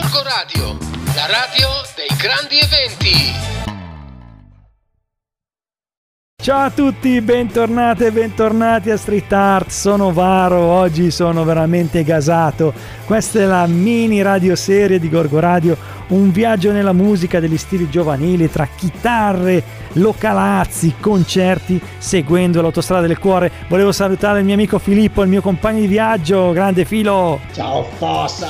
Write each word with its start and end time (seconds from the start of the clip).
Gorgo 0.00 0.22
Radio, 0.22 0.78
la 1.16 1.26
radio 1.26 1.68
dei 1.96 2.16
grandi 2.16 2.56
eventi. 2.56 3.34
Ciao 6.40 6.66
a 6.66 6.70
tutti, 6.70 7.20
bentornati 7.20 8.04
e 8.04 8.12
bentornati 8.12 8.90
a 8.92 8.96
Street 8.96 9.32
Art, 9.32 9.70
sono 9.70 10.12
Varo, 10.12 10.60
oggi 10.60 11.10
sono 11.10 11.42
veramente 11.42 12.04
gasato. 12.04 12.72
Questa 13.06 13.40
è 13.40 13.46
la 13.46 13.66
mini 13.66 14.22
radioserie 14.22 15.00
di 15.00 15.10
Gorgo 15.10 15.40
Radio, 15.40 15.76
un 16.08 16.30
viaggio 16.30 16.72
nella 16.72 16.92
musica 16.92 17.40
degli 17.40 17.56
stili 17.56 17.88
giovanili 17.90 18.50
tra 18.50 18.66
chitarre, 18.74 19.62
localazzi, 19.94 20.94
concerti, 21.00 21.80
seguendo 21.98 22.62
l'autostrada 22.62 23.06
del 23.06 23.18
cuore. 23.18 23.50
Volevo 23.68 23.92
salutare 23.92 24.38
il 24.38 24.44
mio 24.44 24.54
amico 24.54 24.78
Filippo, 24.78 25.22
il 25.22 25.28
mio 25.28 25.40
compagno 25.40 25.80
di 25.80 25.86
viaggio, 25.86 26.52
grande 26.52 26.84
Filo. 26.84 27.40
Ciao 27.52 27.84
Fossa, 27.96 28.48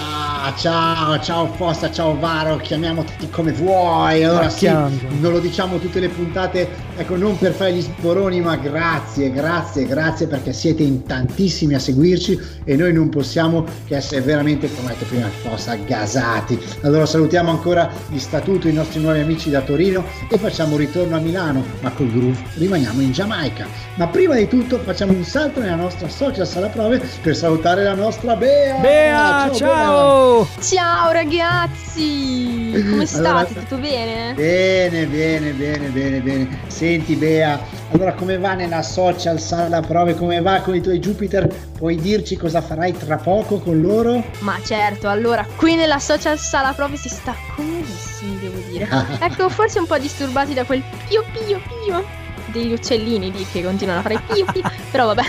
ciao, 0.57 1.19
ciao 1.21 1.47
Fossa, 1.55 1.91
ciao 1.91 2.19
Varo, 2.19 2.57
chiamiamoti 2.59 3.29
come 3.31 3.53
vuoi. 3.53 4.23
Allora 4.23 4.49
sì, 4.49 4.67
non 4.67 4.99
lo 5.21 5.41
diciamo 5.41 5.79
tutte 5.79 6.01
le 6.01 6.09
puntate, 6.09 6.69
ecco, 6.97 7.17
non 7.17 7.37
per 7.39 7.53
fare 7.53 7.73
gli 7.73 7.81
sboroni, 7.81 8.41
ma 8.41 8.57
grazie, 8.57 9.33
grazie, 9.33 9.87
grazie 9.87 10.27
perché 10.27 10.53
siete 10.53 10.83
in 10.83 11.05
tantissimi 11.05 11.75
a 11.75 11.79
seguirci 11.79 12.39
e 12.65 12.77
noi 12.77 12.93
non 12.93 13.09
possiamo 13.09 13.65
che 13.87 13.97
essere 13.97 14.21
veramente, 14.21 14.73
come 14.75 14.91
ha 14.91 14.93
detto 14.93 15.07
prima 15.07 15.29
Fossa, 15.43 15.75
gasati. 15.75 16.59
Allora 16.83 17.07
salutiamo 17.07 17.48
ancora 17.51 17.91
gli 18.09 18.19
statuti, 18.19 18.69
i 18.69 18.73
nostri 18.73 19.01
nuovi 19.01 19.21
amici 19.21 19.51
da 19.51 19.61
Torino 19.61 20.05
e 20.29 20.39
facciamo 20.39 20.77
ritorno 20.77 21.17
a 21.17 21.21
Milano, 21.21 21.65
ma 21.81 21.91
col 21.91 22.11
groove 22.11 22.37
rimaniamo 22.55 23.01
in 23.01 23.13
Giamaica. 23.13 23.67
Ma 23.97 24.07
prima 24.07 24.35
di 24.35 24.49
tutto 24.49 24.79
facciamo 24.79 25.13
un 25.13 25.25
salto 25.25 25.61
nella 25.61 25.75
nostra 25.75 26.09
social 26.09 26.47
sala 26.47 26.69
prove 26.69 27.01
per 27.23 27.35
salutare 27.35 27.83
la 27.83 27.95
nostra 27.95 28.37
Bea. 28.37 28.77
Bea, 28.77 29.51
ciao! 29.53 29.57
Ciao, 29.57 30.49
Bea. 30.55 30.63
ciao 30.63 31.11
ragazzi! 31.11 32.71
Come 32.73 33.07
state? 33.07 33.29
Allora, 33.29 33.45
Tutto 33.45 33.77
bene? 33.77 34.35
Bene, 34.35 35.07
bene, 35.07 35.51
bene, 35.53 35.89
bene, 35.89 36.21
bene. 36.21 36.61
Senti 36.69 37.17
Bea, 37.17 37.59
allora 37.91 38.13
come 38.13 38.39
va 38.39 38.55
nella 38.55 38.83
social 38.83 39.41
sala 39.41 39.81
prove? 39.81 40.15
Come 40.15 40.41
va 40.41 40.61
con 40.61 40.75
i 40.75 40.81
tuoi 40.81 40.99
Jupiter? 40.99 41.49
Puoi 41.79 41.97
dirci 41.97 42.37
cosa 42.37 42.61
farai 42.61 42.93
tra 42.97 43.17
poco 43.17 43.59
con 43.59 43.81
loro? 43.81 44.23
Ma 44.41 44.59
certo, 44.65 45.09
allora 45.09 45.47
qui 45.57 45.77
nella 45.77 45.99
social 45.99 46.39
sala 46.39 46.73
prove 46.73 46.97
si 46.97 47.09
sta 47.09 47.35
comodissimi, 47.55 48.39
devo 48.39 48.59
dire. 48.71 48.89
ecco, 49.21 49.49
forse 49.49 49.79
un 49.79 49.87
po' 49.87 49.99
disturbati 49.99 50.55
da 50.55 50.65
quel 50.65 50.83
pio 51.07 51.25
pio 51.33 51.61
pio 51.85 52.05
degli 52.47 52.73
uccellini 52.73 53.31
lì 53.31 53.47
che 53.51 53.63
continuano 53.63 54.01
a 54.01 54.03
fare 54.03 54.21
pio 54.33 54.45
pio, 54.53 54.63
però 54.91 55.07
vabbè. 55.07 55.23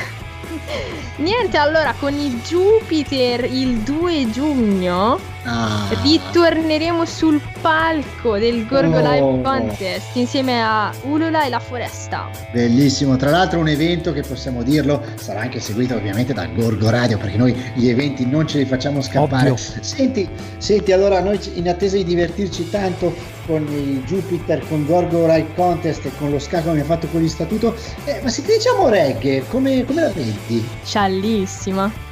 Niente, 1.18 1.58
allora 1.58 1.94
con 2.00 2.14
i 2.14 2.42
Jupiter 2.46 3.44
il 3.44 3.80
2 3.80 4.30
giugno 4.32 5.20
ah. 5.44 5.88
ritorneremo 6.02 7.06
sul 7.06 7.42
palco 7.62 8.38
del 8.38 8.66
Gorgo 8.66 8.98
oh. 8.98 9.02
Live 9.02 9.42
Contest 9.42 10.16
insieme 10.16 10.62
a 10.62 10.92
Ulula 11.04 11.45
e 11.45 11.50
la 11.50 11.59
Foresta. 11.59 12.30
Bellissimo, 12.52 13.16
tra 13.18 13.30
l'altro 13.30 13.60
un 13.60 13.67
evento 13.67 14.14
che 14.14 14.22
possiamo 14.22 14.64
dirlo 14.64 15.04
sarà 15.16 15.42
anche 15.42 15.60
seguito 15.60 15.95
ovviamente 15.95 16.34
dal 16.34 16.54
Gorgo 16.54 16.90
Radio 16.90 17.17
perché 17.17 17.38
noi 17.38 17.56
gli 17.73 17.88
eventi 17.88 18.26
non 18.26 18.48
ce 18.48 18.60
li 18.60 18.66
facciamo 18.66 19.02
scappare. 19.02 19.56
Senti, 19.58 20.28
senti, 20.58 20.92
allora 20.92 21.22
noi 21.22 21.40
in 21.56 21.70
attesa 21.70 21.95
di 21.98 22.04
divertirci 22.04 22.70
tanto 22.70 23.14
con 23.45 23.66
i 23.67 24.04
Jupiter, 24.06 24.66
con 24.67 24.86
Gorgo 24.86 25.26
Live 25.26 25.54
Contest 25.56 26.06
e 26.06 26.12
con 26.17 26.30
lo 26.30 26.40
scacco 26.40 26.66
che 26.66 26.70
abbiamo 26.70 26.88
fatto 26.88 27.08
con 27.08 27.22
gli 27.22 27.28
statuto, 27.28 27.76
eh, 28.06 28.20
ma 28.22 28.30
se 28.30 28.44
ti 28.44 28.54
diciamo 28.54 28.90
reggae, 28.90 29.44
come, 29.48 29.84
come 29.86 30.02
la 30.02 30.12
vedi? 30.12 30.64
Sciallissima. 30.84 32.09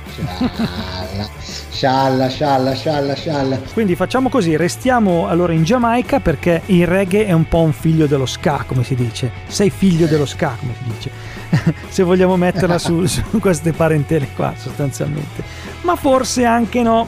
Scialla, 1.70 2.28
scialla, 2.28 2.28
scialla, 2.28 2.74
scialla, 2.74 3.14
scialla. 3.14 3.60
Quindi 3.74 3.96
facciamo 3.96 4.30
così, 4.30 4.56
restiamo 4.56 5.28
allora 5.28 5.54
in 5.54 5.64
Giamaica 5.64 6.20
perché 6.20 6.62
il 6.68 6.88
reggae 6.88 7.26
è 7.26 7.32
un 7.32 7.48
po' 7.48 7.60
un 7.60 7.74
figlio 7.74 8.08
dello 8.08 8.26
ska, 8.26 8.64
come 8.66 8.84
si 8.84 8.96
dice. 8.96 9.32
Sei 9.48 9.70
figlio 9.70 10.08
dello 10.08 10.26
ska, 10.26 10.56
come 10.60 10.74
si 10.78 10.84
dice. 10.92 11.12
Se 11.90 12.04
vogliamo 12.04 12.36
metterla 12.36 12.78
su, 12.80 13.06
su 13.08 13.22
queste 13.40 13.74
parentele 13.74 14.30
qua, 14.36 14.54
sostanzialmente. 14.58 15.44
Ma 15.82 15.96
forse 15.96 16.46
anche 16.46 16.82
no 16.82 17.08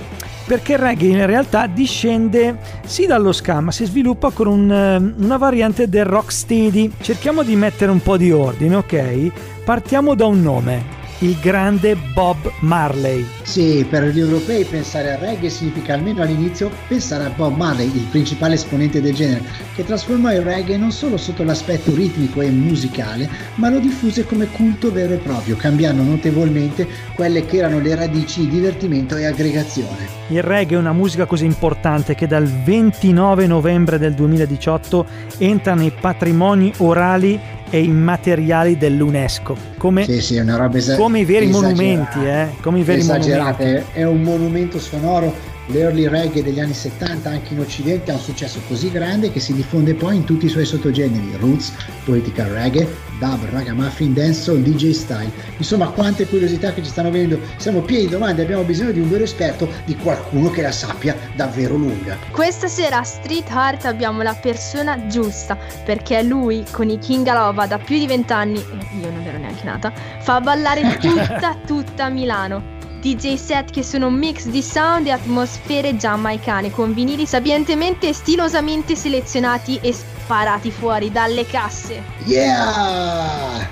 perché 0.50 0.74
il 0.74 0.79
reggae 0.79 1.09
in 1.09 1.25
realtà 1.28 1.68
discende 1.68 2.57
sì 2.84 3.06
dallo 3.06 3.31
ska, 3.31 3.62
ma 3.62 3.72
si 3.72 3.85
sviluppa 3.85 4.31
con 4.31 4.47
un, 4.47 4.72
eh, 4.72 5.22
una 5.24 5.38
variante 5.38 5.88
del 5.88 6.06
rocksteady. 6.06 6.91
Cerchiamo 7.01 7.44
di 7.44 7.56
mettere 7.56 7.91
un 7.91 8.01
po' 8.01 8.18
di 8.18 8.31
ordine, 8.31 8.75
ok? 8.78 9.31
Partiamo 9.63 10.16
da 10.16 10.25
un 10.25 10.41
nome, 10.41 10.97
il 11.19 11.38
grande 11.40 11.97
Bob 12.13 12.50
Marley. 12.59 13.25
Sì, 13.41 13.85
per 13.90 14.06
gli 14.06 14.19
europei 14.19 14.63
pensare 14.63 15.12
al 15.12 15.19
reggae 15.19 15.50
significa 15.50 15.94
almeno 15.94 16.22
all'inizio 16.22 16.72
pensare 16.88 17.25
a 17.25 17.30
Bob 17.30 17.57
Marley, 17.57 17.88
il 17.88 18.07
principale 18.09 18.53
esponente 18.53 19.02
del 19.02 19.13
genere, 19.13 19.44
che 19.75 19.84
trasformò 19.84 20.31
il 20.31 20.41
reggae 20.41 20.78
non 20.78 20.91
solo 20.91 21.18
sotto 21.18 21.44
l'aspetto 21.44 21.94
ritmico 21.94 22.40
e 22.41 22.50
musicale, 22.50 23.30
ma 23.56 23.69
lo 23.69 23.80
diffuse 23.80 24.25
come 24.25 24.47
culto 24.47 24.91
vero 24.91 25.13
e 25.13 25.18
proprio, 25.18 25.57
cambiando 25.57 26.03
notevolmente 26.03 26.88
quelle 27.13 27.46
che 27.46 27.57
erano 27.57 27.80
le 27.80 27.96
radici 27.96 28.41
di 28.41 28.47
divertimento 28.47 29.18
e 29.18 29.25
aggregazione. 29.25 30.18
Il 30.28 30.44
reggae 30.44 30.78
è 30.78 30.80
una 30.80 30.94
musica 30.94 31.25
così 31.25 31.44
importante 31.44 32.16
che 32.16 32.28
dal 32.28 32.47
29 32.47 33.46
novembre 33.47 33.97
del 33.97 34.13
2018 34.13 35.06
entra 35.40 35.74
nei 35.74 35.91
patrimoni 35.91 36.72
orali 36.78 37.57
e 37.69 37.81
immateriali 37.81 38.78
dell'UNESCO. 38.78 39.56
Come, 39.78 40.03
sì, 40.03 40.22
sì, 40.22 40.38
esa- 40.78 40.96
come 40.96 41.19
i 41.19 41.25
veri 41.25 41.47
monumenti, 41.47 42.19
eh? 42.24 42.47
Come 42.62 42.80
i 42.80 42.84
veri 42.84 43.00
esagerate, 43.00 43.63
monumenti. 43.63 43.91
è 43.94 44.03
un 44.03 44.22
monumento 44.22 44.80
sonoro 44.80 45.34
L'early 45.72 46.07
reggae 46.07 46.41
degli 46.41 46.59
anni 46.59 46.74
70 46.74 47.30
anche 47.30 47.53
in 47.53 47.59
Occidente 47.59 48.09
ha 48.09 48.16
un 48.16 48.19
successo 48.19 48.59
così 48.68 48.90
grande 48.90 49.31
che 49.31 49.40
si 49.40 49.53
diffonde 49.53 49.94
poi 49.94 50.16
in 50.16 50.24
tutti 50.24 50.47
i 50.47 50.50
suoi 50.50 50.66
sottogeneri, 50.66 51.38
roots, 51.40 51.74
political 52.06 52.47
reggae, 52.47 52.88
dub, 53.19 53.47
ragamuffin, 53.52 54.12
dancehall, 54.12 54.62
DJ 54.62 54.91
style. 54.91 55.31
Insomma, 55.57 55.90
quante 55.90 56.25
curiosità 56.25 56.74
che 56.74 56.81
ci 56.81 56.90
stanno 56.90 57.12
venendo. 57.12 57.40
Siamo 57.57 57.81
pieni 57.81 58.06
di 58.06 58.09
domande, 58.09 58.41
abbiamo 58.41 58.63
bisogno 58.63 58.91
di 58.91 59.00
un 59.00 59.12
vero 59.12 59.24
esperto, 59.24 59.69
di 59.85 59.96
qualcuno 59.96 60.50
che 60.50 60.63
la 60.63 60.72
sappia 60.72 61.16
davvero 61.35 61.75
lunga. 61.75 62.18
Questa 62.31 62.68
sera 62.68 63.00
a 63.00 63.03
Street 63.03 63.47
Heart 63.47 63.86
abbiamo 63.86 64.24
la 64.24 64.34
persona 64.34 65.06
giusta, 65.06 65.56
perché 65.86 66.24
lui 66.24 66.66
con 66.72 66.90
i 66.90 66.97
King 66.97 67.28
Alova 67.28 67.68
da 67.68 67.78
più 67.78 68.00
di 68.00 68.07
vent'anni, 68.07 68.57
io 68.57 69.12
non 69.12 69.24
ero 69.24 69.38
neanche 69.38 69.66
nata, 69.66 69.94
fa 70.22 70.41
ballare 70.41 70.97
tutta 70.97 71.56
tutta 71.63 72.09
Milano. 72.09 72.78
DJ 73.00 73.36
set 73.36 73.72
che 73.72 73.84
sono 73.84 74.08
un 74.08 74.16
mix 74.16 74.46
di 74.48 74.62
sound 74.62 75.08
e 75.08 75.12
atmosfere 75.12 75.96
giamaicane 75.96 76.72
con 76.72 76.94
vinili 76.94 77.26
sapientemente 77.26 78.10
e 78.10 78.14
stilosamente 78.14 78.96
selezionati 78.96 79.80
e 79.82 79.94
sparati 79.94 80.70
fuori 80.72 81.12
dalle 81.12 81.46
casse. 81.46 82.04
Yeah! 82.26 83.68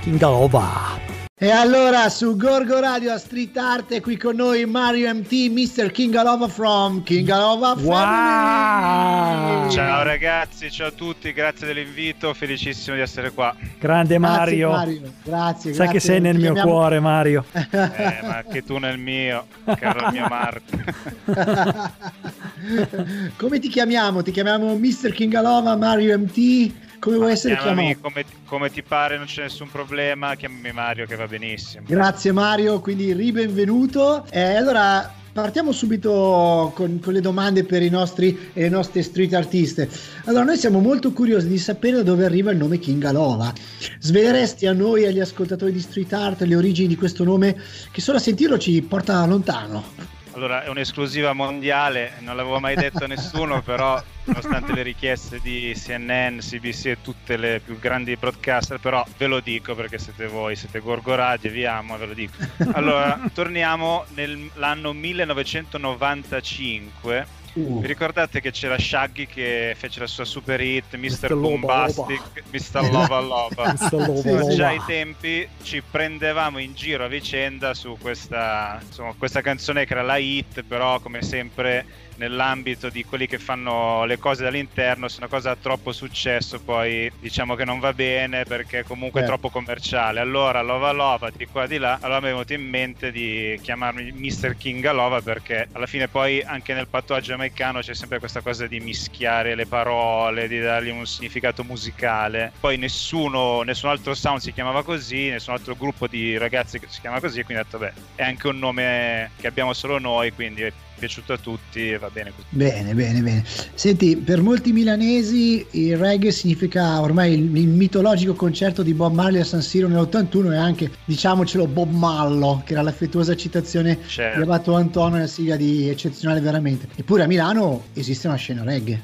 King 0.00 0.22
Ova! 0.22 1.09
E 1.42 1.50
allora 1.50 2.10
su 2.10 2.36
Gorgo 2.36 2.78
Radio 2.80 3.14
a 3.14 3.16
Street 3.16 3.56
Art 3.56 3.94
è 3.94 4.02
qui 4.02 4.18
con 4.18 4.36
noi 4.36 4.66
Mario 4.66 5.10
MT, 5.14 5.48
Mr. 5.48 5.90
King 5.90 6.14
Alova 6.14 6.48
from 6.48 7.02
King 7.02 7.26
Alova 7.30 7.72
wow. 7.78 9.70
Ciao 9.70 10.02
ragazzi, 10.02 10.70
ciao 10.70 10.88
a 10.88 10.90
tutti, 10.90 11.32
grazie 11.32 11.66
dell'invito, 11.66 12.34
felicissimo 12.34 12.94
di 12.94 13.00
essere 13.00 13.30
qua. 13.30 13.56
Grande 13.78 14.18
Mario. 14.18 14.68
Grazie, 14.68 15.00
Mario. 15.00 15.12
grazie 15.22 15.72
Sai 15.72 15.86
grazie. 15.86 15.92
che 15.92 16.00
sei 16.00 16.20
nel 16.20 16.36
mio 16.36 16.52
chiamiamo... 16.52 16.70
cuore 16.70 17.00
Mario. 17.00 17.44
eh, 17.52 18.18
ma 18.20 18.42
anche 18.44 18.62
tu 18.62 18.76
nel 18.76 18.98
mio, 18.98 19.46
caro 19.64 20.10
mio 20.10 20.26
Marco. 20.28 20.76
Come 23.38 23.58
ti 23.58 23.68
chiamiamo? 23.68 24.22
Ti 24.22 24.30
chiamiamo 24.30 24.76
Mr. 24.76 25.10
King 25.14 25.32
Alova, 25.32 25.74
Mario 25.74 26.18
MT? 26.18 26.88
Come 27.00 27.16
vuoi 27.16 27.32
essere 27.32 27.56
chiamato? 27.56 27.98
Come, 28.02 28.24
come, 28.44 28.70
ti 28.70 28.82
pare, 28.82 29.16
non 29.16 29.24
c'è 29.24 29.42
nessun 29.42 29.70
problema. 29.70 30.34
Chiamami 30.34 30.70
Mario 30.70 31.06
che 31.06 31.16
va 31.16 31.26
benissimo. 31.26 31.84
Grazie 31.88 32.30
Mario, 32.30 32.80
quindi 32.80 33.14
ribenvenuto. 33.14 34.26
Eh, 34.30 34.54
allora, 34.54 35.10
partiamo 35.32 35.72
subito 35.72 36.70
con, 36.74 37.00
con, 37.00 37.12
le 37.14 37.22
domande 37.22 37.64
per 37.64 37.82
i 37.82 37.88
nostri 37.88 38.50
e 38.52 38.60
le 38.60 38.68
nostre 38.68 39.02
street 39.02 39.32
artiste. 39.32 39.88
Allora, 40.26 40.44
noi 40.44 40.58
siamo 40.58 40.80
molto 40.80 41.12
curiosi 41.12 41.48
di 41.48 41.58
sapere 41.58 41.96
da 41.96 42.02
dove 42.02 42.26
arriva 42.26 42.50
il 42.50 42.58
nome 42.58 42.78
King 42.78 43.02
Alova. 43.04 43.50
Sveleresti 43.98 44.66
a 44.66 44.74
noi 44.74 45.04
e 45.04 45.06
agli 45.06 45.20
ascoltatori 45.20 45.72
di 45.72 45.80
street 45.80 46.12
art 46.12 46.42
le 46.42 46.54
origini 46.54 46.88
di 46.88 46.96
questo 46.96 47.24
nome 47.24 47.56
che 47.90 48.02
solo 48.02 48.18
a 48.18 48.20
sentirlo 48.20 48.58
ci 48.58 48.82
porta 48.82 49.24
lontano? 49.24 50.18
Allora, 50.40 50.64
è 50.64 50.68
un'esclusiva 50.68 51.34
mondiale, 51.34 52.14
non 52.20 52.34
l'avevo 52.34 52.58
mai 52.60 52.74
detto 52.74 53.04
a 53.04 53.06
nessuno, 53.06 53.60
però 53.76 54.02
nonostante 54.24 54.72
le 54.72 54.82
richieste 54.82 55.38
di 55.42 55.74
CNN, 55.76 56.38
CBC 56.38 56.86
e 56.86 56.96
tutte 57.02 57.36
le 57.36 57.60
più 57.62 57.78
grandi 57.78 58.16
broadcaster, 58.16 58.80
però 58.80 59.04
ve 59.18 59.26
lo 59.26 59.40
dico 59.40 59.74
perché 59.74 59.98
siete 59.98 60.28
voi, 60.28 60.56
siete 60.56 60.78
Gorgoradi 60.78 61.48
e 61.48 61.50
vi 61.50 61.66
amo, 61.66 61.98
ve 61.98 62.06
lo 62.06 62.14
dico. 62.14 62.32
Allora, 62.72 63.20
torniamo 63.34 64.06
nell'anno 64.14 64.94
1995 64.94 67.26
Uh. 67.54 67.80
Vi 67.80 67.86
ricordate 67.86 68.40
che 68.40 68.52
c'era 68.52 68.78
Shaggy 68.78 69.26
che 69.26 69.74
fece 69.76 70.00
la 70.00 70.06
sua 70.06 70.24
super 70.24 70.60
hit 70.60 70.96
Mr. 70.96 71.34
Bombastic, 71.34 72.44
Mr. 72.50 72.90
Lova 72.90 73.20
Lova? 73.20 73.72
Mr. 73.72 74.54
Già 74.54 74.68
ai 74.68 74.80
tempi 74.86 75.48
ci 75.62 75.82
prendevamo 75.88 76.58
in 76.58 76.74
giro 76.74 77.04
a 77.04 77.08
vicenda 77.08 77.74
su 77.74 77.96
questa, 78.00 78.78
insomma, 78.84 79.14
questa 79.18 79.40
canzone 79.40 79.84
che 79.84 79.92
era 79.92 80.02
la 80.02 80.16
hit, 80.16 80.62
però 80.62 81.00
come 81.00 81.22
sempre 81.22 81.84
nell'ambito 82.20 82.90
di 82.90 83.02
quelli 83.02 83.26
che 83.26 83.38
fanno 83.38 84.04
le 84.04 84.18
cose 84.18 84.42
dall'interno, 84.42 85.08
se 85.08 85.16
una 85.18 85.28
cosa 85.28 85.52
ha 85.52 85.56
troppo 85.56 85.90
successo 85.90 86.60
poi 86.60 87.10
diciamo 87.18 87.54
che 87.54 87.64
non 87.64 87.80
va 87.80 87.94
bene 87.94 88.44
perché 88.44 88.84
comunque 88.84 89.20
è 89.20 89.24
eh. 89.24 89.26
troppo 89.26 89.48
commerciale. 89.48 90.20
Allora 90.20 90.60
Lova 90.60 90.92
Lova 90.92 91.30
di 91.34 91.46
qua 91.46 91.66
di 91.66 91.78
là, 91.78 91.98
allora 92.02 92.20
mi 92.20 92.26
è 92.26 92.30
venuto 92.30 92.52
in 92.52 92.68
mente 92.68 93.10
di 93.10 93.58
chiamarmi 93.62 94.12
Mr. 94.12 94.54
King 94.58 94.90
Lova 94.92 95.22
perché 95.22 95.68
alla 95.72 95.86
fine 95.86 96.08
poi 96.08 96.42
anche 96.42 96.74
nel 96.74 96.88
pattuaggio 96.88 97.28
giamaicano 97.30 97.80
c'è 97.80 97.94
sempre 97.94 98.18
questa 98.18 98.42
cosa 98.42 98.66
di 98.66 98.80
mischiare 98.80 99.54
le 99.54 99.64
parole, 99.64 100.46
di 100.46 100.60
dargli 100.60 100.90
un 100.90 101.06
significato 101.06 101.64
musicale. 101.64 102.52
Poi 102.60 102.76
nessuno, 102.76 103.62
nessun 103.62 103.88
altro 103.88 104.12
sound 104.14 104.40
si 104.40 104.52
chiamava 104.52 104.82
così, 104.82 105.30
nessun 105.30 105.54
altro 105.54 105.74
gruppo 105.74 106.06
di 106.06 106.36
ragazzi 106.36 106.78
che 106.78 106.86
si 106.88 107.00
chiama 107.00 107.18
così, 107.18 107.42
quindi 107.44 107.62
ho 107.62 107.64
detto 107.64 107.78
beh, 107.78 107.92
è 108.16 108.24
anche 108.24 108.48
un 108.48 108.58
nome 108.58 109.30
che 109.40 109.46
abbiamo 109.46 109.72
solo 109.72 109.98
noi, 109.98 110.32
quindi 110.32 110.70
piaciuto 111.00 111.32
a 111.32 111.38
tutti 111.38 111.90
e 111.90 111.98
va 111.98 112.10
bene 112.10 112.32
così. 112.36 112.46
Bene, 112.50 112.94
bene, 112.94 113.20
bene. 113.20 113.44
Senti, 113.74 114.16
per 114.16 114.42
molti 114.42 114.72
milanesi 114.72 115.66
il 115.70 115.96
reggae 115.96 116.30
significa 116.30 117.00
ormai 117.00 117.32
il, 117.32 117.56
il 117.56 117.68
mitologico 117.68 118.34
concerto 118.34 118.82
di 118.82 118.92
Bob 118.92 119.14
Marley 119.14 119.40
a 119.40 119.44
San 119.44 119.62
Siro 119.62 119.88
nell'81 119.88 120.52
e 120.52 120.56
anche, 120.56 120.90
diciamocelo, 121.04 121.66
Bob 121.66 121.90
Mallo, 121.90 122.62
che 122.64 122.74
era 122.74 122.82
l'affettuosa 122.82 123.34
citazione 123.34 123.98
certo. 124.06 124.36
di 124.36 124.42
Abato 124.42 124.74
Antonio, 124.74 125.16
una 125.16 125.26
sigla 125.26 125.56
di 125.56 125.88
eccezionale 125.88 126.40
veramente. 126.40 126.86
Eppure 126.94 127.24
a 127.24 127.26
Milano 127.26 127.86
esiste 127.94 128.28
una 128.28 128.36
scena 128.36 128.62
reggae. 128.62 129.00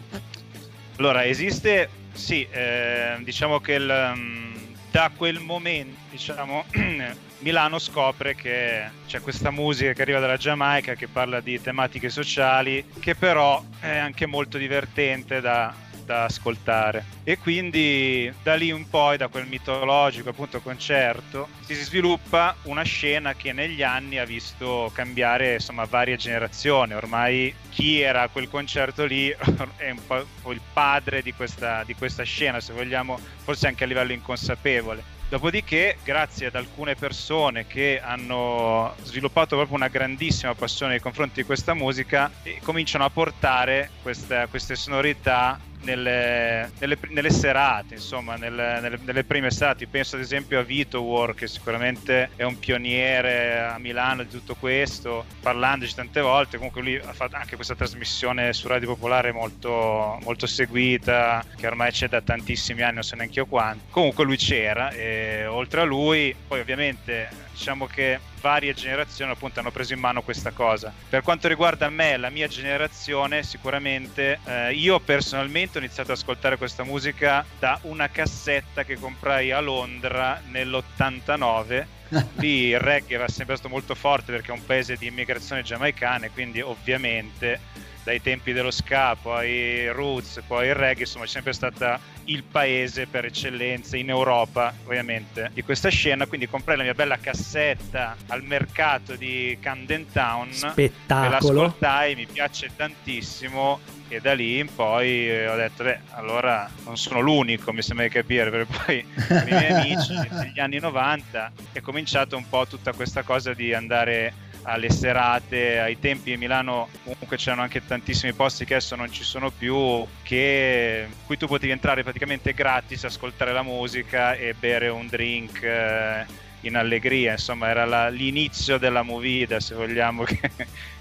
Allora, 0.99 1.25
esiste, 1.25 1.89
sì, 2.13 2.47
eh, 2.51 3.17
diciamo 3.25 3.61
che 3.61 3.73
il, 3.73 4.13
mm, 4.17 4.55
da 4.91 5.11
quel 5.17 5.41
momento, 5.41 5.97
diciamo, 6.11 6.65
Milano 7.39 7.79
scopre 7.79 8.35
che 8.35 8.89
c'è 9.07 9.21
questa 9.21 9.51
musica 9.51 9.93
che 9.93 10.03
arriva 10.03 10.21
dalla 10.21 10.37
Giamaica 10.37 10.95
che 10.95 11.07
parla 11.07 11.41
di 11.41 11.61
tematiche 11.61 12.09
sociali, 12.09 12.85
che 12.99 13.15
però 13.15 13.63
è 13.79 13.97
anche 13.97 14.27
molto 14.27 14.57
divertente 14.57 15.41
da, 15.41 15.73
da 16.07 16.25
ascoltare. 16.25 17.05
E 17.25 17.37
quindi 17.39 18.33
da 18.43 18.55
lì 18.55 18.69
in 18.69 18.89
poi, 18.89 19.19
da 19.19 19.29
quel 19.29 19.47
mitologico 19.47 20.31
appunto 20.31 20.61
concerto, 20.63 21.49
si 21.67 21.75
sviluppa 21.75 22.57
una 22.63 22.85
scena 22.85 23.35
che 23.35 23.53
negli 23.53 23.83
anni 23.83 24.19
ha 24.19 24.25
visto 24.25 24.91
cambiare 24.95 25.55
insomma 25.55 25.85
varie 25.85 26.17
generazioni. 26.17 26.95
Ormai 26.95 27.55
chi 27.69 28.01
era 28.01 28.23
a 28.23 28.29
quel 28.29 28.49
concerto 28.49 29.05
lì 29.05 29.29
è 29.77 29.91
un 29.91 30.07
po' 30.07 30.53
il 30.53 30.61
padre 30.73 31.21
di 31.21 31.35
questa, 31.35 31.83
di 31.85 31.95
questa 31.95 32.23
scena, 32.23 32.61
se 32.61 32.73
vogliamo, 32.73 33.19
forse 33.43 33.67
anche 33.67 33.85
a 33.85 33.87
livello 33.87 34.13
inconsapevole 34.13 35.15
Dopodiché, 35.29 35.97
grazie 36.05 36.47
ad 36.47 36.55
alcune 36.55 36.95
persone 36.95 37.67
che 37.67 38.01
hanno 38.01 38.95
sviluppato 39.03 39.57
proprio 39.57 39.77
una 39.77 39.89
grandissima 39.89 40.55
passione 40.55 40.93
nei 40.93 41.01
confronti 41.01 41.41
di 41.41 41.47
questa 41.47 41.75
musica, 41.75 42.31
cominciano 42.63 43.05
a 43.05 43.11
portare 43.11 43.91
questa, 44.03 44.47
queste 44.47 44.77
sonorità 44.77 45.59
nelle, 45.83 46.71
nelle, 46.79 46.99
nelle, 47.09 47.31
serate, 47.31 47.95
insomma, 47.95 48.37
nelle, 48.37 48.99
nelle, 49.03 49.25
prime 49.25 49.51
serate. 49.51 49.87
Penso 49.87 50.17
ad 50.17 50.23
esempio 50.23 50.59
a 50.59 50.63
Vito 50.63 51.03
War, 51.03 51.35
che 51.35 51.47
sicuramente 51.47 52.31
è 52.37 52.43
un 52.43 52.59
pioniere 52.59 53.61
a 53.61 53.79
Milano 53.79 54.23
di 54.23 54.31
tutto 54.31 54.55
questo, 54.55 55.25
parlandoci 55.41 55.95
tante 55.95 56.21
volte. 56.21 56.57
Comunque, 56.57 56.83
lui 56.83 56.97
ha 56.97 57.13
fatto 57.13 57.37
anche 57.37 57.57
questa 57.57 57.75
trasmissione 57.75 58.53
su 58.53 58.69
Radio 58.69 58.89
Popolare 58.89 59.33
molto, 59.33 60.19
molto 60.23 60.47
seguita, 60.47 61.45
che 61.57 61.67
ormai 61.67 61.91
c'è 61.91 62.09
da 62.09 62.21
tantissimi 62.21 62.83
anni, 62.83 62.95
non 62.95 63.03
so 63.03 63.17
neanche 63.17 63.39
io 63.39 63.47
quanti. 63.47 63.85
Comunque, 63.91 64.25
lui 64.25 64.37
c'era 64.37 64.91
e 64.91 65.47
oltre 65.47 65.81
a 65.81 65.85
lui, 65.85 66.35
poi 66.47 66.61
ovviamente 66.61 67.45
diciamo 67.57 67.87
che 67.87 68.21
varie 68.43 68.75
generazioni 68.75 69.33
appunto 69.33 69.61
hanno 69.61 69.71
preso 69.71 69.95
in 69.95 69.99
mano 69.99 70.23
questa 70.23 70.51
cosa. 70.51 70.93
Per 71.09 71.23
quanto 71.23 71.49
riguarda 71.49 71.89
me, 71.89 72.19
la 72.19 72.29
mia 72.29 72.47
generazione, 72.47 73.43
sicuramente 73.43 74.39
eh, 74.45 74.75
io 74.75 75.01
personalmente 75.01 75.79
ho 75.79 75.81
iniziato 75.81 76.13
ad 76.13 76.19
ascoltare 76.19 76.59
questa 76.59 76.85
musica 76.85 77.45
da 77.59 77.79
una 77.83 78.09
cassetta 78.11 78.85
che 78.85 78.99
comprai 78.99 79.51
a 79.53 79.61
Londra 79.61 80.41
nell'89 80.49 81.87
lì 82.37 82.69
il 82.69 82.81
reggae 82.81 83.17
era 83.17 83.29
sempre 83.29 83.57
stato 83.57 83.69
molto 83.69 83.95
forte 83.95 84.33
perché 84.33 84.53
è 84.53 84.55
un 84.55 84.65
paese 84.65 84.97
di 84.97 85.07
immigrazione 85.07 85.63
giamaicana 85.63 86.27
e 86.27 86.31
quindi 86.31 86.61
ovviamente 86.61 87.61
dai 88.07 88.23
tempi 88.23 88.53
dello 88.53 88.71
ska, 88.71 89.17
poi 89.21 89.89
roots, 89.89 90.41
poi 90.47 90.69
il 90.69 90.77
reggae, 90.77 91.01
insomma 91.01 91.25
è 91.25 91.27
sempre 91.27 91.53
stata 91.53 91.99
il 92.27 92.45
paese 92.45 93.09
per 93.09 93.25
eccellenza 93.25 93.97
in 93.97 94.11
Europa, 94.11 94.73
ovviamente, 94.85 95.51
di 95.53 95.63
questa 95.63 95.89
scena, 95.89 96.27
quindi 96.27 96.47
comprai 96.47 96.77
la 96.77 96.85
mia 96.85 96.95
bella 96.95 97.19
cassetta 97.19 98.17
al 98.29 98.45
mercato 98.45 99.17
di 99.17 99.59
Camden 99.61 100.07
Town, 100.13 100.53
spettacolo, 100.53 101.31
l'ascoltai, 101.31 102.15
mi 102.15 102.27
piace 102.27 102.71
tantissimo 102.77 103.81
e 104.09 104.21
da 104.21 104.35
lì 104.35 104.59
in 104.59 104.73
poi 104.75 105.29
eh, 105.29 105.49
ho 105.49 105.57
detto 105.57 105.83
beh 105.83 106.01
allora 106.11 106.71
non 106.85 106.97
sono 106.97 107.21
l'unico 107.21 107.73
mi 107.73 107.83
sembra 107.83 108.07
di 108.07 108.13
capire 108.13 108.51
perché 108.51 108.73
poi 108.85 109.07
con 109.27 109.49
i 109.49 109.51
miei 109.51 109.73
amici 109.73 110.15
negli 110.31 110.61
anni 110.61 110.79
90 110.79 111.53
è 111.73 111.81
cominciato 111.81 112.37
un 112.37 112.49
po' 112.49 112.67
tutta 112.67 112.93
questa 112.93 113.23
cosa 113.23 113.53
di 113.55 113.75
andare 113.75 114.45
alle 114.69 114.91
serate, 114.91 115.79
ai 115.79 115.99
tempi 115.99 116.33
a 116.33 116.39
Milano 116.39 116.89
comunque 117.05 117.37
c'erano 117.37 117.63
anche 117.63 117.87
tantissimi 117.87 118.33
posti 118.33 118.65
che 118.65 118.75
adesso 118.75 118.97
non 118.97 119.13
ci 119.13 119.23
sono 119.23 119.51
più, 119.51 120.05
che, 120.23 121.07
cui 121.25 121.37
tu 121.37 121.47
potevi 121.47 121.71
entrare 121.71 122.03
praticamente 122.03 122.53
gratis, 122.53 123.05
ascoltare 123.05 123.53
la 123.53 123.63
musica 123.63 124.35
e 124.35 124.55
bere 124.55 124.89
un 124.89 125.07
drink. 125.07 125.63
Eh, 125.63 126.45
in 126.63 126.75
allegria, 126.75 127.33
insomma 127.33 127.69
era 127.69 127.85
la, 127.85 128.09
l'inizio 128.09 128.79
della 128.79 129.03
movida 129.03 129.61
se 129.61 129.75
vogliamo 129.75 130.25
che, 130.25 130.51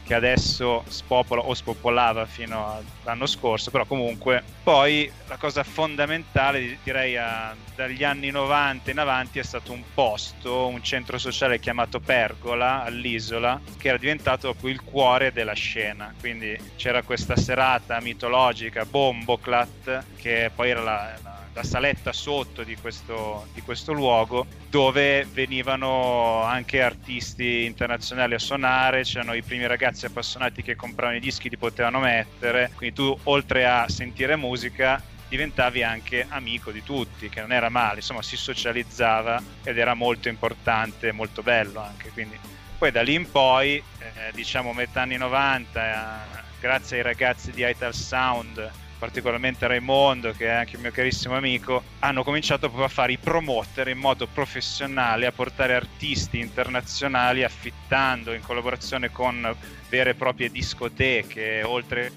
che 0.06 0.14
adesso 0.14 0.84
spopola 0.88 1.42
o 1.42 1.54
spopolava 1.54 2.26
fino 2.26 2.80
all'anno 3.04 3.26
scorso, 3.26 3.72
però 3.72 3.86
comunque 3.86 4.44
poi 4.62 5.12
la 5.28 5.38
cosa 5.38 5.64
fondamentale 5.64 6.78
direi 6.84 7.18
a, 7.18 7.56
dagli 7.76 8.04
anni 8.04 8.30
90 8.30 8.92
in 8.92 9.00
avanti 9.00 9.40
è 9.40 9.44
stato 9.44 9.72
un 9.72 9.84
posto, 9.94 10.68
un 10.68 10.84
centro 10.84 11.18
sociale 11.18 11.60
chiamato 11.60 12.00
Pergola 12.00 12.84
all'isola 12.84 13.60
che 13.78 13.88
era 13.88 13.98
diventato 13.98 14.52
proprio 14.52 14.72
il 14.72 14.84
cuore 14.84 15.32
della 15.32 15.54
scena, 15.54 16.14
quindi 16.20 16.56
c'era 16.76 17.02
questa 17.02 17.36
serata 17.36 18.00
mitologica 18.00 18.86
Bomboclat 18.86 20.04
che 20.18 20.52
poi 20.54 20.70
era 20.70 20.82
la, 20.82 21.14
la 21.24 21.45
la 21.56 21.64
saletta 21.64 22.12
sotto 22.12 22.64
di 22.64 22.76
questo, 22.76 23.48
di 23.54 23.62
questo 23.62 23.94
luogo 23.94 24.46
dove 24.70 25.26
venivano 25.32 26.44
anche 26.44 26.82
artisti 26.82 27.64
internazionali 27.64 28.34
a 28.34 28.40
suonare, 28.40 29.04
c'erano 29.04 29.34
i 29.34 29.42
primi 29.42 29.66
ragazzi 29.66 30.06
appassionati 30.06 30.62
che 30.62 30.76
compravano 30.76 31.18
i 31.18 31.22
dischi, 31.22 31.50
li 31.50 31.58
potevano 31.58 32.00
mettere, 32.00 32.72
quindi 32.76 32.94
tu 32.94 33.18
oltre 33.24 33.66
a 33.66 33.88
sentire 33.88 34.36
musica 34.36 35.02
diventavi 35.30 35.82
anche 35.82 36.26
amico 36.28 36.72
di 36.72 36.84
tutti, 36.84 37.30
che 37.30 37.40
non 37.40 37.54
era 37.54 37.70
male, 37.70 37.98
insomma 37.98 38.22
si 38.22 38.36
socializzava 38.36 39.42
ed 39.64 39.78
era 39.78 39.94
molto 39.94 40.28
importante, 40.28 41.14
molto 41.14 41.42
bello 41.42 41.80
anche, 41.80 42.10
quindi. 42.10 42.38
Poi 42.78 42.92
da 42.92 43.02
lì 43.02 43.14
in 43.14 43.32
poi, 43.32 43.82
eh, 44.00 44.32
diciamo 44.34 44.74
metà 44.74 45.04
anni 45.04 45.16
90, 45.16 46.22
eh, 46.22 46.44
grazie 46.60 46.98
ai 46.98 47.04
ragazzi 47.04 47.52
di 47.52 47.66
Ital 47.66 47.94
Sound, 47.94 48.70
particolarmente 48.98 49.68
Raimondo, 49.68 50.32
che 50.32 50.46
è 50.46 50.52
anche 50.52 50.76
il 50.76 50.82
mio 50.82 50.92
carissimo 50.92 51.36
amico, 51.36 51.84
hanno 52.00 52.24
cominciato 52.24 52.68
proprio 52.68 52.86
a 52.86 52.90
fare 52.90 53.12
i 53.12 53.18
promoter 53.18 53.88
in 53.90 53.98
modo 53.98 54.28
professionale, 54.28 55.26
a 55.26 55.32
portare 55.32 55.76
artisti 55.76 56.40
internazionali 56.40 57.44
affittando 57.44 58.34
in 58.34 58.42
collaborazione 58.42 59.12
con 59.12 59.56
vere 59.90 60.12
e 60.12 60.16
proprie 60.16 60.50
discoteche, 60.50 61.64
oltre 61.64 62.12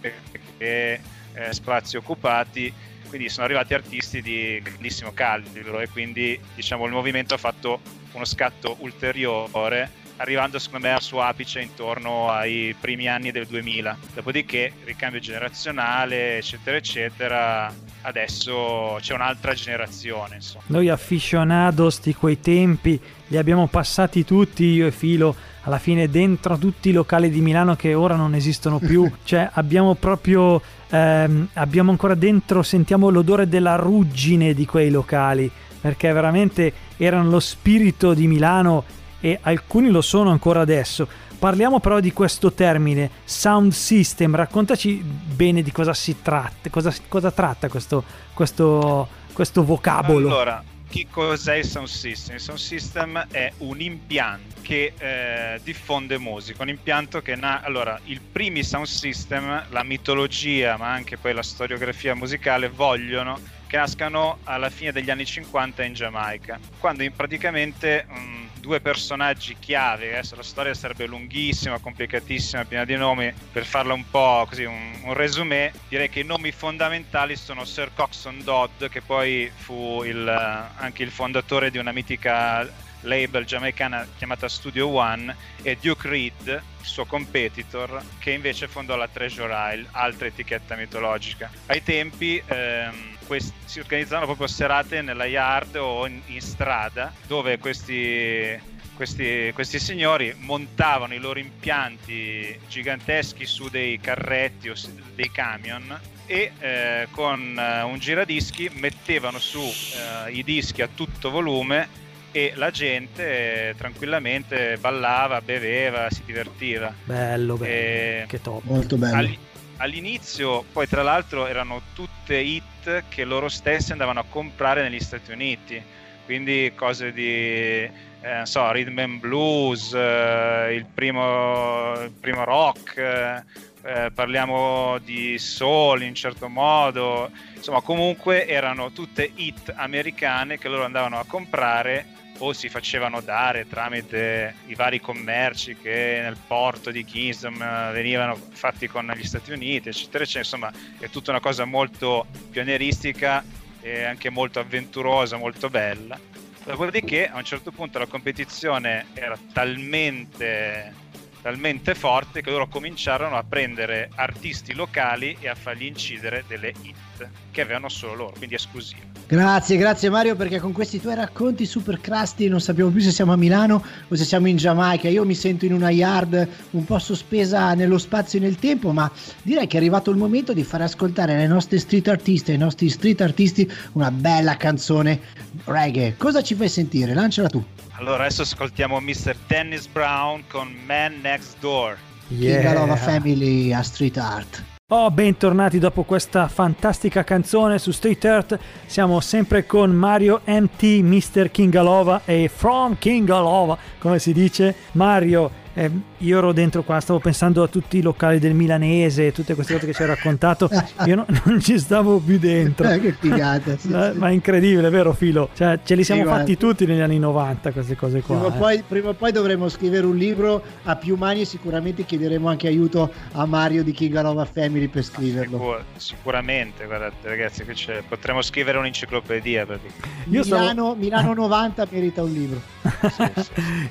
che 0.58 1.00
eh, 1.34 1.52
spazi 1.52 1.96
occupati. 1.96 2.72
Quindi 3.08 3.30
sono 3.30 3.46
arrivati 3.46 3.72
artisti 3.72 4.20
di 4.20 4.60
grandissimo 4.62 5.12
calibro 5.14 5.80
e 5.80 5.88
quindi 5.88 6.38
diciamo 6.54 6.84
il 6.84 6.92
movimento 6.92 7.32
ha 7.32 7.38
fatto 7.38 7.80
uno 8.12 8.26
scatto 8.26 8.76
ulteriore 8.80 9.90
arrivando 10.18 10.58
secondo 10.58 10.86
me 10.86 10.92
al 10.92 11.02
suo 11.02 11.22
apice 11.22 11.60
intorno 11.60 12.28
ai 12.30 12.74
primi 12.78 13.08
anni 13.08 13.30
del 13.30 13.46
2000. 13.46 13.96
Dopodiché 14.14 14.72
ricambio 14.84 15.20
generazionale, 15.20 16.38
eccetera, 16.38 16.76
eccetera, 16.76 17.74
adesso 18.02 18.98
c'è 19.00 19.14
un'altra 19.14 19.54
generazione. 19.54 20.36
Insomma. 20.36 20.64
Noi 20.68 20.88
aficionados 20.88 22.00
di 22.00 22.14
quei 22.14 22.40
tempi 22.40 23.00
li 23.28 23.36
abbiamo 23.36 23.66
passati 23.66 24.24
tutti, 24.24 24.64
io 24.64 24.86
e 24.86 24.90
Filo, 24.90 25.34
alla 25.62 25.78
fine 25.78 26.08
dentro 26.08 26.56
tutti 26.58 26.88
i 26.88 26.92
locali 26.92 27.30
di 27.30 27.40
Milano 27.40 27.76
che 27.76 27.94
ora 27.94 28.16
non 28.16 28.34
esistono 28.34 28.78
più, 28.78 29.10
cioè 29.24 29.48
abbiamo 29.52 29.94
proprio, 29.94 30.60
ehm, 30.88 31.48
abbiamo 31.54 31.90
ancora 31.90 32.14
dentro, 32.14 32.62
sentiamo 32.62 33.10
l'odore 33.10 33.48
della 33.48 33.76
ruggine 33.76 34.54
di 34.54 34.66
quei 34.66 34.90
locali, 34.90 35.50
perché 35.80 36.10
veramente 36.12 36.72
erano 36.96 37.30
lo 37.30 37.40
spirito 37.40 38.14
di 38.14 38.26
Milano 38.26 38.84
e 39.20 39.38
alcuni 39.42 39.90
lo 39.90 40.00
sono 40.00 40.30
ancora 40.30 40.60
adesso. 40.60 41.08
parliamo 41.38 41.78
però 41.78 42.00
di 42.00 42.12
questo 42.12 42.52
termine, 42.52 43.10
sound 43.24 43.72
system, 43.72 44.34
raccontaci 44.34 45.00
bene 45.02 45.62
di 45.62 45.70
cosa 45.70 45.94
si 45.94 46.16
tratta, 46.20 46.68
cosa, 46.68 46.92
cosa 47.06 47.30
tratta 47.30 47.68
questo, 47.68 48.02
questo, 48.34 49.08
questo 49.32 49.64
vocabolo. 49.64 50.26
Allora, 50.26 50.64
che 50.88 51.06
cos'è 51.10 51.56
il 51.56 51.64
sound 51.64 51.86
system? 51.86 52.36
Il 52.36 52.40
sound 52.40 52.58
system 52.58 53.26
è 53.30 53.52
un 53.58 53.80
impianto 53.80 54.56
che 54.62 54.94
eh, 54.98 55.60
diffonde 55.62 56.18
musica, 56.18 56.62
un 56.62 56.70
impianto 56.70 57.20
che 57.20 57.36
na- 57.36 57.60
allora 57.62 58.00
i 58.04 58.18
primi 58.20 58.64
sound 58.64 58.86
system, 58.86 59.66
la 59.68 59.82
mitologia 59.82 60.76
ma 60.76 60.90
anche 60.90 61.16
poi 61.16 61.34
la 61.34 61.42
storiografia 61.42 62.14
musicale 62.14 62.68
vogliono 62.68 63.38
che 63.68 63.76
nascano 63.76 64.38
alla 64.44 64.70
fine 64.70 64.92
degli 64.92 65.10
anni 65.10 65.26
50 65.26 65.84
in 65.84 65.92
Giamaica, 65.92 66.58
quando 66.78 67.02
in 67.02 67.12
praticamente 67.12 68.06
um, 68.08 68.47
due 68.68 68.80
personaggi 68.80 69.56
chiave, 69.58 70.10
adesso 70.10 70.36
la 70.36 70.42
storia 70.42 70.74
sarebbe 70.74 71.06
lunghissima, 71.06 71.78
complicatissima, 71.78 72.66
piena 72.66 72.84
di 72.84 72.96
nomi, 72.96 73.32
per 73.50 73.64
farla 73.64 73.94
un 73.94 74.04
po' 74.10 74.44
così, 74.46 74.64
un, 74.64 74.92
un 75.04 75.14
resumé, 75.14 75.72
direi 75.88 76.10
che 76.10 76.20
i 76.20 76.24
nomi 76.24 76.52
fondamentali 76.52 77.34
sono 77.34 77.64
Sir 77.64 77.92
Coxon 77.94 78.42
Dodd, 78.44 78.84
che 78.90 79.00
poi 79.00 79.50
fu 79.54 80.02
il, 80.04 80.28
anche 80.76 81.02
il 81.02 81.10
fondatore 81.10 81.70
di 81.70 81.78
una 81.78 81.92
mitica 81.92 82.70
label 83.02 83.46
giamaicana 83.46 84.06
chiamata 84.18 84.48
Studio 84.50 84.88
One 84.88 85.34
e 85.62 85.78
Duke 85.80 86.06
Reed, 86.06 86.62
suo 86.82 87.06
competitor, 87.06 88.02
che 88.18 88.32
invece 88.32 88.68
fondò 88.68 88.96
la 88.96 89.08
Treasure 89.08 89.74
Isle, 89.74 89.86
altra 89.92 90.26
etichetta 90.26 90.76
mitologica. 90.76 91.50
Ai 91.66 91.82
tempi 91.82 92.42
ehm, 92.44 93.16
questi, 93.28 93.52
si 93.66 93.78
organizzavano 93.78 94.24
proprio 94.24 94.48
serate 94.48 95.02
nella 95.02 95.26
yard 95.26 95.76
o 95.76 96.06
in, 96.06 96.20
in 96.26 96.40
strada 96.40 97.12
dove 97.26 97.58
questi, 97.58 98.58
questi, 98.96 99.52
questi, 99.54 99.78
signori 99.78 100.34
montavano 100.38 101.14
i 101.14 101.18
loro 101.18 101.38
impianti 101.38 102.58
giganteschi 102.66 103.44
su 103.44 103.68
dei 103.68 104.00
carretti 104.00 104.70
o 104.70 104.74
dei 105.14 105.30
camion 105.30 106.00
e 106.26 106.52
eh, 106.58 107.08
con 107.10 107.56
eh, 107.58 107.82
un 107.82 107.98
giradischi 107.98 108.70
mettevano 108.74 109.38
su 109.38 109.60
eh, 109.60 110.32
i 110.32 110.42
dischi 110.42 110.82
a 110.82 110.88
tutto 110.92 111.30
volume 111.30 112.06
e 112.32 112.52
la 112.56 112.70
gente 112.70 113.68
eh, 113.68 113.74
tranquillamente 113.76 114.76
ballava, 114.78 115.40
beveva, 115.40 116.10
si 116.10 116.22
divertiva. 116.24 116.92
Bello, 117.04 117.56
bello. 117.56 117.72
E 117.72 118.24
che 118.26 118.40
top. 118.40 118.62
Molto 118.64 118.96
bello. 118.96 119.16
All- 119.16 119.38
all'inizio, 119.78 120.64
poi 120.72 120.86
tra 120.86 121.02
l'altro, 121.02 121.46
erano 121.46 121.80
tutte 121.94 122.36
hit 122.36 123.04
che 123.08 123.24
loro 123.24 123.48
stessi 123.48 123.92
andavano 123.92 124.20
a 124.20 124.24
comprare 124.28 124.82
negli 124.82 125.00
Stati 125.00 125.32
Uniti. 125.32 125.82
Quindi 126.24 126.72
cose 126.74 127.12
di 127.12 127.88
eh, 128.20 128.44
so, 128.44 128.70
rhythm 128.70 128.98
and 128.98 129.18
blues, 129.20 129.94
eh, 129.94 130.74
il, 130.74 130.84
primo, 130.92 131.92
il, 132.02 132.10
primo, 132.10 132.44
rock, 132.44 132.98
eh, 132.98 134.10
parliamo 134.12 134.98
di 134.98 135.38
soul 135.38 136.02
in 136.02 136.14
certo 136.14 136.48
modo, 136.48 137.30
insomma 137.54 137.80
comunque 137.80 138.46
erano 138.46 138.90
tutte 138.92 139.30
hit 139.34 139.72
americane 139.74 140.58
che 140.58 140.68
loro 140.68 140.84
andavano 140.84 141.18
a 141.18 141.24
comprare 141.26 142.04
o 142.38 142.52
si 142.52 142.68
facevano 142.68 143.20
dare 143.20 143.66
tramite 143.66 144.54
i 144.66 144.74
vari 144.74 145.00
commerci 145.00 145.76
che 145.76 146.20
nel 146.22 146.36
porto 146.46 146.90
di 146.90 147.04
Kingston 147.04 147.54
eh, 147.54 147.92
venivano 147.92 148.36
fatti 148.36 148.86
con 148.86 149.10
gli 149.16 149.24
Stati 149.24 149.52
Uniti, 149.52 149.88
eccetera, 149.88 150.24
eccetera. 150.24 150.44
Insomma, 150.44 150.72
è 150.98 151.08
tutta 151.08 151.30
una 151.30 151.40
cosa 151.40 151.64
molto 151.64 152.26
pionieristica 152.50 153.44
e 153.80 154.04
anche 154.04 154.30
molto 154.30 154.58
avventurosa, 154.60 155.36
molto 155.36 155.68
bella. 155.68 156.18
Dopodiché 156.64 157.28
a 157.28 157.36
un 157.36 157.44
certo 157.44 157.70
punto 157.70 157.98
la 157.98 158.06
competizione 158.06 159.06
era 159.14 159.38
talmente 159.52 161.06
talmente 161.40 161.94
forte 161.94 162.42
che 162.42 162.50
loro 162.50 162.68
cominciarono 162.68 163.36
a 163.36 163.44
prendere 163.48 164.10
artisti 164.14 164.74
locali 164.74 165.36
e 165.40 165.48
a 165.48 165.54
fargli 165.54 165.84
incidere 165.84 166.44
delle 166.46 166.72
hit 166.82 167.28
che 167.50 167.60
avevano 167.60 167.88
solo 167.88 168.14
loro, 168.14 168.34
quindi 168.36 168.54
esclusive. 168.54 169.06
Grazie, 169.26 169.76
grazie 169.76 170.08
Mario 170.08 170.36
perché 170.36 170.58
con 170.58 170.72
questi 170.72 171.00
tuoi 171.00 171.14
racconti 171.14 171.66
super 171.66 172.00
crusty 172.00 172.48
non 172.48 172.60
sappiamo 172.60 172.90
più 172.90 173.00
se 173.00 173.10
siamo 173.10 173.32
a 173.32 173.36
Milano 173.36 173.84
o 174.08 174.14
se 174.14 174.24
siamo 174.24 174.48
in 174.48 174.56
Giamaica. 174.56 175.08
Io 175.08 175.24
mi 175.24 175.34
sento 175.34 175.64
in 175.64 175.72
una 175.72 175.90
yard 175.90 176.48
un 176.70 176.84
po' 176.84 176.98
sospesa 176.98 177.74
nello 177.74 177.98
spazio 177.98 178.38
e 178.38 178.42
nel 178.42 178.56
tempo, 178.56 178.92
ma 178.92 179.10
direi 179.42 179.66
che 179.66 179.76
è 179.76 179.80
arrivato 179.80 180.10
il 180.10 180.16
momento 180.16 180.52
di 180.52 180.64
far 180.64 180.82
ascoltare 180.82 181.34
ai 181.34 181.48
nostri 181.48 181.78
street 181.78 182.08
artisti, 182.08 182.52
ai 182.52 182.58
nostri 182.58 182.88
street 182.88 183.20
artisti 183.20 183.70
una 183.92 184.10
bella 184.10 184.56
canzone 184.56 185.20
reggae. 185.64 186.16
Cosa 186.16 186.42
ci 186.42 186.54
fai 186.54 186.68
sentire? 186.68 187.12
Lanciala 187.12 187.48
tu. 187.48 187.62
Allora 187.98 188.24
adesso 188.24 188.42
ascoltiamo 188.42 189.00
Mr. 189.00 189.34
Dennis 189.48 189.88
Brown 189.88 190.44
con 190.48 190.72
Man 190.86 191.20
Next 191.20 191.56
Door. 191.58 191.98
Yeah. 192.28 192.60
King 192.60 192.74
Love 192.74 192.96
Family 192.96 193.72
a 193.72 193.82
Street 193.82 194.16
Art. 194.16 194.62
Oh, 194.90 195.10
bentornati 195.10 195.80
dopo 195.80 196.04
questa 196.04 196.46
fantastica 196.46 197.24
canzone 197.24 197.80
su 197.80 197.90
Street 197.90 198.24
Earth. 198.24 198.58
Siamo 198.86 199.18
sempre 199.18 199.66
con 199.66 199.90
Mario 199.90 200.42
MT, 200.44 200.82
Mr. 201.02 201.50
Kingalova 201.50 202.22
e 202.24 202.48
From 202.48 202.96
Kingalova, 202.96 203.76
come 203.98 204.20
si 204.20 204.32
dice. 204.32 204.76
Mario, 204.92 205.50
eh, 205.78 205.90
io 206.18 206.38
ero 206.38 206.52
dentro 206.52 206.82
qua, 206.82 206.98
stavo 206.98 207.20
pensando 207.20 207.62
a 207.62 207.68
tutti 207.68 207.98
i 207.98 208.02
locali 208.02 208.40
del 208.40 208.52
milanese, 208.52 209.30
tutte 209.30 209.54
queste 209.54 209.74
cose 209.74 209.86
che 209.86 209.94
ci 209.94 210.02
hai 210.02 210.08
raccontato, 210.08 210.68
io 211.06 211.14
no, 211.14 211.26
non 211.44 211.60
ci 211.60 211.78
stavo 211.78 212.18
più 212.18 212.36
dentro. 212.36 212.90
Eh, 212.90 213.00
che 213.00 213.12
figata, 213.12 213.76
sì, 213.78 213.88
ma, 213.88 214.10
sì. 214.10 214.18
ma, 214.18 214.28
è 214.28 214.32
incredibile, 214.32 214.88
vero 214.90 215.12
Filo? 215.12 215.50
Cioè, 215.54 215.78
ce 215.84 215.94
li 215.94 216.02
siamo 216.02 216.22
sì, 216.22 216.28
fatti 216.28 216.56
tutti 216.56 216.84
negli 216.84 217.00
anni 217.00 217.20
90 217.20 217.70
queste 217.70 217.94
cose 217.94 218.22
qua. 218.22 218.38
Prima, 218.38 218.54
eh. 218.54 218.58
poi, 218.58 218.82
prima 218.88 219.08
o 219.10 219.14
poi 219.14 219.30
dovremo 219.30 219.68
scrivere 219.68 220.04
un 220.04 220.16
libro 220.16 220.60
a 220.82 220.96
più 220.96 221.14
mani 221.14 221.42
e 221.42 221.44
sicuramente 221.44 222.04
chiederemo 222.04 222.48
anche 222.48 222.66
aiuto 222.66 223.12
a 223.32 223.46
Mario 223.46 223.84
di 223.84 223.92
King 223.92 224.46
Family 224.50 224.88
per 224.88 225.04
scriverlo. 225.04 225.58
Sicur- 225.58 225.84
sicuramente, 225.94 226.86
guardate 226.86 227.28
ragazzi, 227.28 227.64
potremmo 228.08 228.42
scrivere 228.42 228.78
un'enciclopedia. 228.78 229.62
Io 229.62 230.42
Milano, 230.42 230.72
stavo... 230.72 230.94
Milano 230.96 231.34
90 231.34 231.86
merita 231.88 232.22
un 232.24 232.32
libro. 232.32 232.60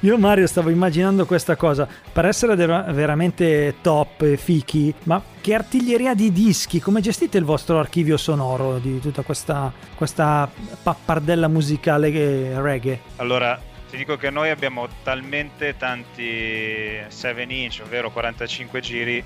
Io 0.01 0.17
Mario 0.17 0.47
stavo 0.47 0.69
immaginando 0.69 1.25
questa 1.25 1.55
cosa 1.55 1.87
per 2.11 2.25
essere 2.25 2.55
veramente 2.55 3.75
top 3.81 4.21
e 4.21 4.37
fichi, 4.37 4.93
ma 5.03 5.21
che 5.41 5.53
artiglieria 5.53 6.13
di 6.13 6.31
dischi, 6.31 6.79
come 6.79 7.01
gestite 7.01 7.37
il 7.37 7.45
vostro 7.45 7.79
archivio 7.79 8.17
sonoro 8.17 8.77
di 8.79 8.99
tutta 8.99 9.21
questa, 9.21 9.71
questa 9.95 10.49
pappardella 10.83 11.47
musicale 11.47 12.59
reggae? 12.61 12.99
Allora, 13.17 13.59
ti 13.89 13.97
dico 13.97 14.17
che 14.17 14.29
noi 14.29 14.49
abbiamo 14.49 14.87
talmente 15.03 15.77
tanti 15.77 16.99
7 17.07 17.45
inch, 17.47 17.81
ovvero 17.83 18.11
45 18.11 18.79
giri, 18.81 19.23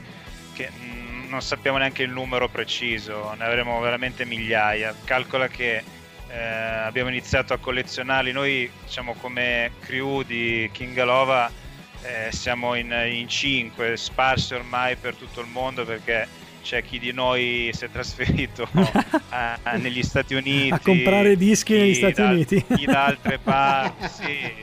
che 0.54 0.70
non 1.28 1.42
sappiamo 1.42 1.78
neanche 1.78 2.04
il 2.04 2.12
numero 2.12 2.50
preciso, 2.50 3.34
ne 3.38 3.46
avremo 3.46 3.80
veramente 3.80 4.26
migliaia. 4.26 4.94
Calcola 5.04 5.48
che 5.48 5.82
eh, 6.32 6.40
abbiamo 6.86 7.10
iniziato 7.10 7.54
a 7.54 7.58
collezionarli 7.58 8.32
noi, 8.32 8.70
diciamo 8.86 9.16
come 9.20 9.72
crew 9.82 10.24
di 10.24 10.70
King 10.72 10.98
Alova 10.98 11.52
eh, 12.04 12.32
siamo 12.32 12.76
in, 12.76 12.92
in 13.12 13.28
cinque, 13.28 13.98
sparsi 13.98 14.54
ormai 14.54 14.96
per 14.96 15.16
tutto 15.16 15.42
il 15.42 15.48
mondo 15.48 15.84
perché 15.86 16.28
c'è 16.64 16.84
chi 16.84 17.00
di 17.00 17.12
noi 17.12 17.72
si 17.74 17.86
è 17.86 17.92
trasferito 17.92 18.68
a, 19.30 19.58
a, 19.62 19.76
negli 19.76 20.04
Stati 20.04 20.34
Uniti 20.34 20.72
a 20.72 20.80
comprare 20.80 21.36
dischi 21.36 21.74
negli 21.74 21.96
Stati 21.96 22.22
da, 22.22 22.30
Uniti 22.30 22.64
chi 22.76 22.86
da 22.86 23.06
altre 23.06 23.38
parti 23.40 24.08
sì. 24.08 24.54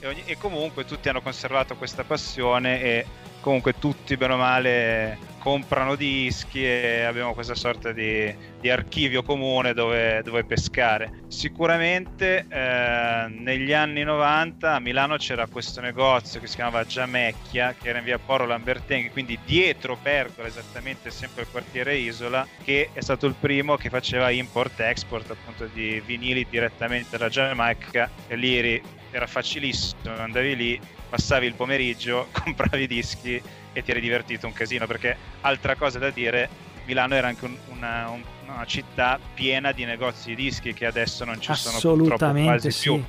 e, 0.00 0.06
ogni, 0.06 0.22
e 0.24 0.38
comunque 0.38 0.84
tutti 0.84 1.08
hanno 1.08 1.20
conservato 1.20 1.76
questa 1.76 2.04
passione 2.04 2.80
e 2.80 3.06
comunque 3.40 3.78
tutti 3.78 4.16
bene 4.16 4.32
o 4.32 4.36
male 4.36 5.18
comprano 5.38 5.94
dischi 5.94 6.64
e 6.64 7.02
abbiamo 7.02 7.34
questa 7.34 7.54
sorta 7.54 7.92
di, 7.92 8.34
di 8.60 8.70
archivio 8.70 9.22
comune 9.22 9.72
dove, 9.72 10.22
dove, 10.22 10.44
pescare. 10.44 11.22
Sicuramente 11.28 12.46
eh, 12.48 13.26
negli 13.28 13.72
anni 13.72 14.02
90 14.02 14.74
a 14.74 14.80
Milano 14.80 15.16
c'era 15.16 15.46
questo 15.46 15.80
negozio 15.80 16.40
che 16.40 16.46
si 16.46 16.56
chiamava 16.56 16.84
Giamecchia, 16.84 17.74
che 17.80 17.88
era 17.88 17.98
in 17.98 18.04
via 18.04 18.18
Poro 18.18 18.46
Lambertenghi, 18.46 19.10
quindi 19.10 19.38
dietro 19.44 19.96
Pergola, 20.00 20.48
esattamente 20.48 21.10
sempre 21.10 21.42
il 21.42 21.48
quartiere 21.50 21.96
Isola, 21.96 22.46
che 22.62 22.90
è 22.92 23.00
stato 23.00 23.26
il 23.26 23.34
primo 23.38 23.76
che 23.76 23.88
faceva 23.90 24.30
import-export 24.30 25.30
appunto 25.30 25.68
di 25.72 26.02
vinili 26.04 26.46
direttamente 26.48 27.16
dalla 27.16 27.30
Giamaica 27.30 28.10
e 28.26 28.36
lì 28.36 28.82
era 29.10 29.26
facilissimo, 29.26 30.14
andavi 30.16 30.56
lì, 30.56 30.80
passavi 31.08 31.46
il 31.46 31.54
pomeriggio, 31.54 32.28
compravi 32.32 32.86
dischi 32.86 33.40
e 33.78 33.82
ti 33.82 33.92
eri 33.92 34.00
divertito 34.00 34.46
un 34.46 34.52
casino 34.52 34.86
perché 34.86 35.16
altra 35.42 35.76
cosa 35.76 35.98
da 35.98 36.10
dire 36.10 36.48
Milano 36.84 37.14
era 37.14 37.28
anche 37.28 37.44
un, 37.44 37.56
una, 37.68 38.08
un, 38.08 38.22
una, 38.46 38.64
città 38.66 39.18
piena 39.34 39.72
di 39.72 39.84
negozi 39.84 40.34
di 40.34 40.42
dischi 40.42 40.74
che 40.74 40.86
adesso 40.86 41.24
non 41.24 41.40
ci 41.40 41.54
sono 41.54 41.78
purtroppo 41.78 42.32
quasi 42.42 42.70
sì. 42.70 42.82
più 42.82 43.04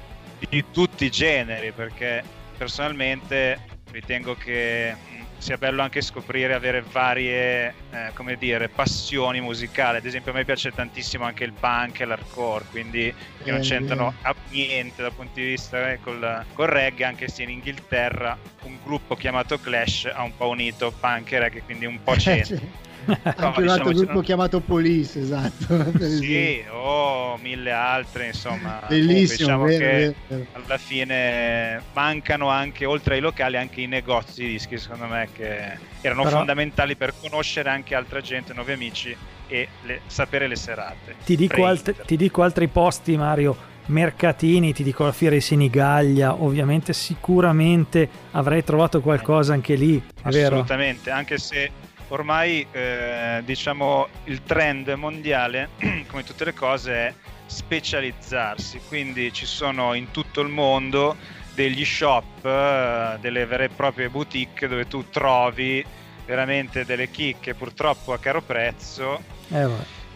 di 0.50 0.66
tutti 0.72 1.06
i 1.06 1.10
generi 1.10 1.72
perché 1.72 2.24
personalmente 2.58 3.60
ritengo 3.92 4.36
che 4.36 4.96
sia 5.40 5.58
bello 5.58 5.82
anche 5.82 6.02
scoprire, 6.02 6.54
avere 6.54 6.82
varie, 6.82 7.74
eh, 7.92 8.12
come 8.14 8.36
dire, 8.36 8.68
passioni 8.68 9.42
musicali. 9.42 9.98
Ad 9.98 10.06
esempio 10.06 10.32
a 10.32 10.36
me 10.36 10.46
piace 10.46 10.72
tantissimo 10.72 11.26
anche 11.26 11.46
il 11.46 11.54
punk 11.54 12.02
e 12.02 12.06
l'hardcore, 12.06 12.66
quindi 12.70 13.14
che 13.44 13.52
non 13.52 13.62
c'entrano 13.62 14.14
niente 14.50 15.02
dal 15.02 15.14
punto 15.14 15.32
di 15.36 15.46
vista 15.46 15.92
eh, 15.92 16.00
col, 16.02 16.46
col 16.54 16.68
reggae, 16.68 17.06
anche 17.06 17.28
se 17.30 17.44
in 17.44 17.50
Inghilterra 17.50 18.38
un 18.64 18.78
gruppo 18.84 19.16
chiamato 19.16 19.58
Clash 19.58 20.12
ha 20.14 20.24
un 20.24 20.36
po' 20.36 20.50
unito 20.50 20.94
punk 21.00 21.32
e 21.32 21.40
reggae, 21.40 21.64
quindi 21.64 21.86
un 21.86 22.04
po' 22.04 22.14
c'entra. 22.20 22.88
Anche 23.06 23.42
no, 23.42 23.54
un 23.58 23.68
altro 23.70 23.90
diciamo, 23.90 23.92
gruppo 23.92 24.22
chiamato 24.22 24.60
Police, 24.60 25.20
esatto. 25.20 26.00
sì, 26.04 26.64
o 26.72 27.38
mille 27.42 27.72
altre, 27.72 28.28
insomma. 28.28 28.82
Bellissimo. 28.88 29.38
Diciamo 29.38 29.64
vero, 29.66 29.78
che 29.78 30.16
vero. 30.28 30.46
alla 30.52 30.78
fine 30.78 31.82
mancano 31.94 32.50
anche, 32.50 32.86
oltre 32.86 33.16
ai 33.16 33.22
locali, 33.22 33.58
anche 33.58 33.82
i 33.82 33.88
negozi 33.88 34.44
di 34.44 34.52
dischi, 34.52 34.78
secondo 34.78 35.06
me, 35.06 35.30
che 35.34 35.78
erano 36.02 36.24
Però... 36.24 36.38
fondamentali 36.38 36.96
per 36.96 37.14
conoscere 37.20 37.70
anche 37.70 37.96
altra 37.96 38.22
gente, 38.22 38.54
nuovi 38.54 38.74
amici 38.74 39.16
e 39.48 39.68
le, 39.84 40.02
sapere 40.08 40.48
le 40.48 40.56
serate. 40.56 41.16
Ti 41.26 41.36
dico, 41.36 41.66
alt- 41.66 42.06
ti 42.06 42.16
dico 42.16 42.44
altri 42.44 42.68
posti, 42.68 43.18
Mario 43.18 43.70
mercatini, 43.90 44.74
ti 44.74 44.84
dico 44.84 45.04
la 45.04 45.12
fiera 45.12 45.36
di 45.36 45.42
Senigallia, 45.42 46.42
ovviamente 46.42 46.94
sicuramente 46.94 48.08
avrei 48.32 48.64
trovato 48.64 49.02
qualcosa 49.02 49.54
anche 49.54 49.76
lì. 49.76 50.02
Assolutamente, 50.22 51.10
anche 51.10 51.38
se 51.38 51.72
ormai 52.10 52.66
eh, 52.72 53.42
diciamo 53.44 54.08
il 54.26 54.44
trend 54.44 54.90
mondiale, 54.90 55.70
come 56.08 56.24
tutte 56.24 56.46
le 56.46 56.54
cose, 56.54 56.94
è 56.94 57.14
specializzarsi, 57.46 58.80
quindi 58.88 59.34
ci 59.34 59.46
sono 59.46 59.94
in 59.94 60.12
tutto 60.12 60.42
il 60.42 60.50
mondo 60.50 61.16
degli 61.54 61.84
shop, 61.84 62.46
eh, 62.46 63.18
delle 63.20 63.46
vere 63.46 63.66
e 63.66 63.70
proprie 63.70 64.10
boutique 64.10 64.68
dove 64.68 64.88
tu 64.88 65.10
trovi 65.10 65.84
veramente 66.26 66.86
delle 66.86 67.10
chicche 67.10 67.56
purtroppo 67.56 68.14
a 68.14 68.20
caro 68.20 68.42
prezzo 68.42 69.20
eh, 69.50 69.68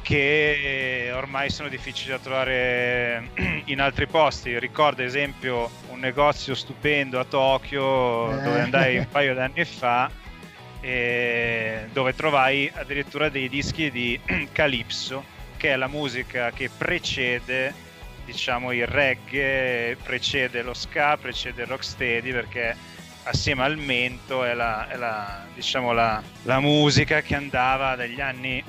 che 0.04 1.12
ormai 1.12 1.50
sono 1.50 1.70
difficili 1.70 2.12
da 2.12 2.20
trovare 2.20 3.30
in 3.66 3.82
altri 3.82 4.06
posti. 4.06 4.60
Ricordo 4.60 5.02
ad 5.02 5.08
esempio 5.08 5.72
un 5.90 6.00
negozio 6.00 6.54
stupendo 6.54 7.20
a 7.20 7.26
Tokyo 7.26 8.32
eh. 8.32 8.44
dove 8.44 8.62
andai 8.62 8.98
un 8.98 9.08
paio 9.12 9.34
di 9.34 9.40
anni 9.40 9.66
fa 10.84 11.88
dove 11.92 12.14
trovai 12.14 12.70
addirittura 12.74 13.30
dei 13.30 13.48
dischi 13.48 13.90
di 13.90 14.20
Calypso, 14.52 15.24
che 15.56 15.72
è 15.72 15.76
la 15.78 15.88
musica 15.88 16.52
che 16.52 16.70
precede 16.76 17.74
diciamo 18.26 18.72
il 18.72 18.88
reggae, 18.88 19.98
precede 20.02 20.62
lo 20.62 20.74
ska, 20.74 21.18
precede 21.18 21.64
il 21.64 21.68
rocksteady 21.68 22.32
perché 22.32 22.76
assieme 23.24 23.64
al 23.64 23.78
mento 23.78 24.44
è 24.44 24.54
la, 24.54 24.88
è 24.90 24.96
la, 24.98 25.46
diciamo 25.54 25.94
la, 25.94 26.22
la 26.44 26.60
musica 26.60 27.22
che 27.22 27.36
andava 27.36 27.96
dagli 27.96 28.20
anni 28.20 28.64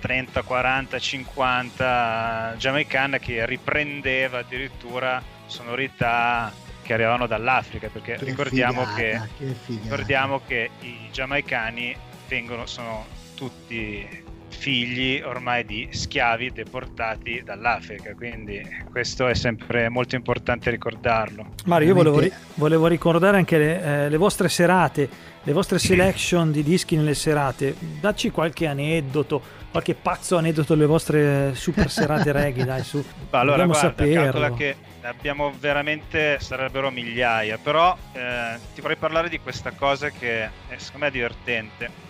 30, 0.00 0.42
40, 0.42 0.98
50 0.98 2.54
giamaicana 2.56 3.18
che 3.18 3.44
riprendeva 3.46 4.38
addirittura 4.38 5.22
sonorità 5.46 6.52
che 6.90 6.94
arrivavano 6.94 7.28
dall'Africa, 7.28 7.88
perché 7.88 8.16
che 8.16 8.24
ricordiamo, 8.24 8.84
figata, 8.84 9.28
che, 9.36 9.54
che 9.64 9.78
ricordiamo 9.80 10.40
che 10.44 10.70
i 10.80 11.08
giamaicani 11.12 11.94
vengono, 12.26 12.66
sono 12.66 13.06
tutti 13.36 14.24
figli 14.48 15.22
ormai 15.24 15.64
di 15.64 15.88
schiavi 15.92 16.50
deportati 16.50 17.42
dall'Africa, 17.44 18.12
quindi 18.16 18.60
questo 18.90 19.28
è 19.28 19.34
sempre 19.34 19.88
molto 19.88 20.16
importante 20.16 20.68
ricordarlo. 20.70 21.54
Mario, 21.66 21.86
io 21.86 21.94
volevo, 21.94 22.22
volevo 22.54 22.88
ricordare 22.88 23.36
anche 23.36 23.56
le, 23.56 23.82
eh, 23.82 24.08
le, 24.08 24.16
vostre 24.16 24.48
serate, 24.48 25.08
le 25.44 25.52
vostre 25.52 25.78
selection 25.78 26.50
di 26.50 26.64
dischi 26.64 26.96
nelle 26.96 27.14
serate, 27.14 27.72
dacci 28.00 28.32
qualche 28.32 28.66
aneddoto, 28.66 29.40
qualche 29.70 29.94
pazzo 29.94 30.36
aneddoto 30.36 30.74
delle 30.74 30.86
vostre 30.86 31.54
super 31.54 31.90
serate 31.90 32.32
reggae, 32.32 32.64
dai 32.64 32.82
su. 32.82 33.04
Allora, 33.30 33.64
guarda, 33.64 33.74
saperlo. 33.74 34.54
che 34.54 34.76
abbiamo 35.02 35.52
veramente, 35.58 36.38
sarebbero 36.40 36.90
migliaia, 36.90 37.58
però 37.58 37.96
eh, 38.12 38.58
ti 38.74 38.80
vorrei 38.80 38.96
parlare 38.96 39.28
di 39.28 39.38
questa 39.38 39.70
cosa 39.72 40.10
che 40.10 40.44
è, 40.44 40.50
secondo 40.76 40.98
me 41.04 41.06
è 41.08 41.10
divertente. 41.10 42.08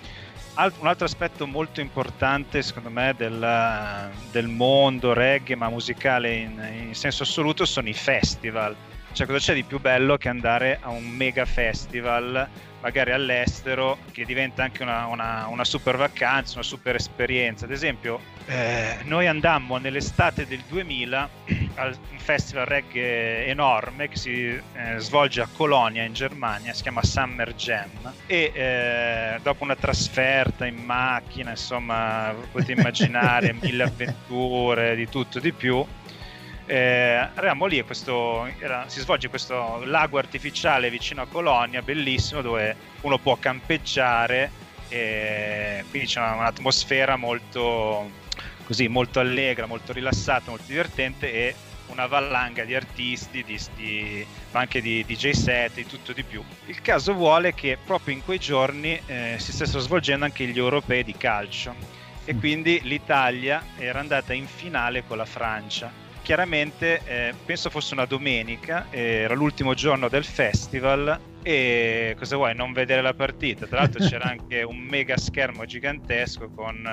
Alt- 0.55 0.81
un 0.81 0.89
altro 0.89 1.05
aspetto 1.07 1.47
molto 1.47 1.81
importante 1.81 2.61
secondo 2.63 2.91
me 2.91 3.15
del, 3.17 4.11
del 4.33 4.49
mondo 4.49 5.13
reggae 5.13 5.55
ma 5.55 5.69
musicale 5.69 6.35
in, 6.35 6.87
in 6.89 6.95
senso 6.95 7.23
assoluto 7.23 7.65
sono 7.65 7.89
i 7.89 7.95
festival. 7.95 8.75
Cioè 9.13 9.27
cosa 9.27 9.39
c'è 9.39 9.55
di 9.55 9.65
più 9.65 9.81
bello 9.81 10.17
che 10.17 10.29
andare 10.29 10.79
a 10.81 10.91
un 10.91 11.09
mega 11.09 11.45
festival 11.45 12.49
magari 12.81 13.13
all'estero 13.13 13.99
che 14.11 14.25
diventa 14.25 14.63
anche 14.63 14.83
una, 14.83 15.07
una, 15.07 15.47
una, 15.49 15.65
super 15.65 15.97
vacanza, 15.97 16.55
una 16.55 16.63
super 16.63 16.95
esperienza. 16.95 17.67
Ad 17.67 17.71
esempio, 17.71 18.21
eh, 18.47 18.97
noi 19.05 19.27
andammo 19.27 19.77
nell'estate 19.77 20.47
del 20.47 20.63
2000 20.67 21.29
a 21.77 21.87
un 21.87 22.19
festival 22.19 22.67
reggae 22.67 23.47
enorme 23.47 24.09
che 24.09 24.17
si 24.17 24.33
eh, 24.33 24.63
svolge 24.99 25.43
a 25.43 25.49
Colonia 25.53 26.03
in 26.03 26.13
Germania, 26.13 26.73
si 26.73 26.83
chiama 26.83 27.03
Summer 27.03 27.55
Jam 27.55 28.13
e 28.27 28.53
eh, 28.55 29.39
dopo 29.43 29.65
una 29.65 29.77
trasferta 29.77 30.67
in 30.67 30.77
macchina, 30.77 31.51
insomma, 31.51 32.35
potete 32.51 32.73
immaginare 32.73 33.53
mille 33.61 33.85
avventure, 33.85 34.95
di 34.97 35.09
tutto 35.09 35.39
e 35.39 35.41
di 35.41 35.53
più 35.53 35.85
eh, 36.71 37.29
eravamo 37.35 37.67
lì 37.67 37.79
e 37.79 37.85
questo, 37.85 38.49
era, 38.61 38.85
si 38.87 39.01
svolge 39.01 39.29
questo 39.29 39.83
lago 39.87 40.19
artificiale 40.19 40.89
vicino 40.89 41.21
a 41.21 41.27
Colonia, 41.27 41.83
bellissimo, 41.83 42.43
dove 42.43 42.77
uno 43.01 43.19
può 43.19 43.35
campeggiare 43.35 44.53
e 44.89 45.85
quindi 45.91 46.07
c'è 46.07 46.21
un'atmosfera 46.21 47.17
molto, 47.17 48.09
così, 48.67 48.87
molto 48.87 49.19
allegra, 49.19 49.67
molto 49.67 49.93
rilassata, 49.93 50.51
molto 50.51 50.67
divertente 50.69 51.33
e 51.33 51.55
una 51.87 52.07
valanga 52.07 52.63
di 52.63 52.77
artisti, 52.77 53.43
di 53.43 53.59
sti, 53.59 54.25
ma 54.53 54.61
anche 54.61 54.81
di 54.81 55.05
DJ 55.05 55.31
set 55.31 55.77
e 55.77 55.87
tutto 55.87 56.13
di 56.13 56.23
più. 56.23 56.41
Il 56.67 56.81
caso 56.83 57.15
vuole 57.15 57.53
che 57.53 57.79
proprio 57.85 58.15
in 58.15 58.23
quei 58.23 58.39
giorni 58.39 59.01
eh, 59.07 59.35
si 59.39 59.51
stessero 59.51 59.81
svolgendo 59.81 60.25
anche 60.25 60.47
gli 60.47 60.59
europei 60.59 61.03
di 61.03 61.17
calcio 61.17 61.75
e 62.25 62.37
quindi 62.37 62.79
l'Italia 62.85 63.61
era 63.77 63.99
andata 63.99 64.33
in 64.33 64.47
finale 64.47 65.03
con 65.05 65.17
la 65.17 65.25
Francia 65.25 66.09
chiaramente 66.31 67.01
eh, 67.07 67.35
penso 67.45 67.71
fosse 67.71 67.93
una 67.93 68.05
domenica, 68.05 68.87
era 68.91 69.35
l'ultimo 69.35 69.75
giorno 69.75 70.09
del 70.09 70.25
festival 70.25 71.19
e 71.43 72.15
cosa 72.17 72.37
vuoi 72.37 72.55
non 72.55 72.73
vedere 72.73 73.03
la 73.03 73.15
partita? 73.15 73.67
Tra 73.67 73.81
l'altro 73.81 74.07
c'era 74.07 74.27
anche 74.31 74.63
un 74.63 74.77
mega 74.77 75.17
schermo 75.17 75.65
gigantesco 75.65 76.49
con, 76.55 76.89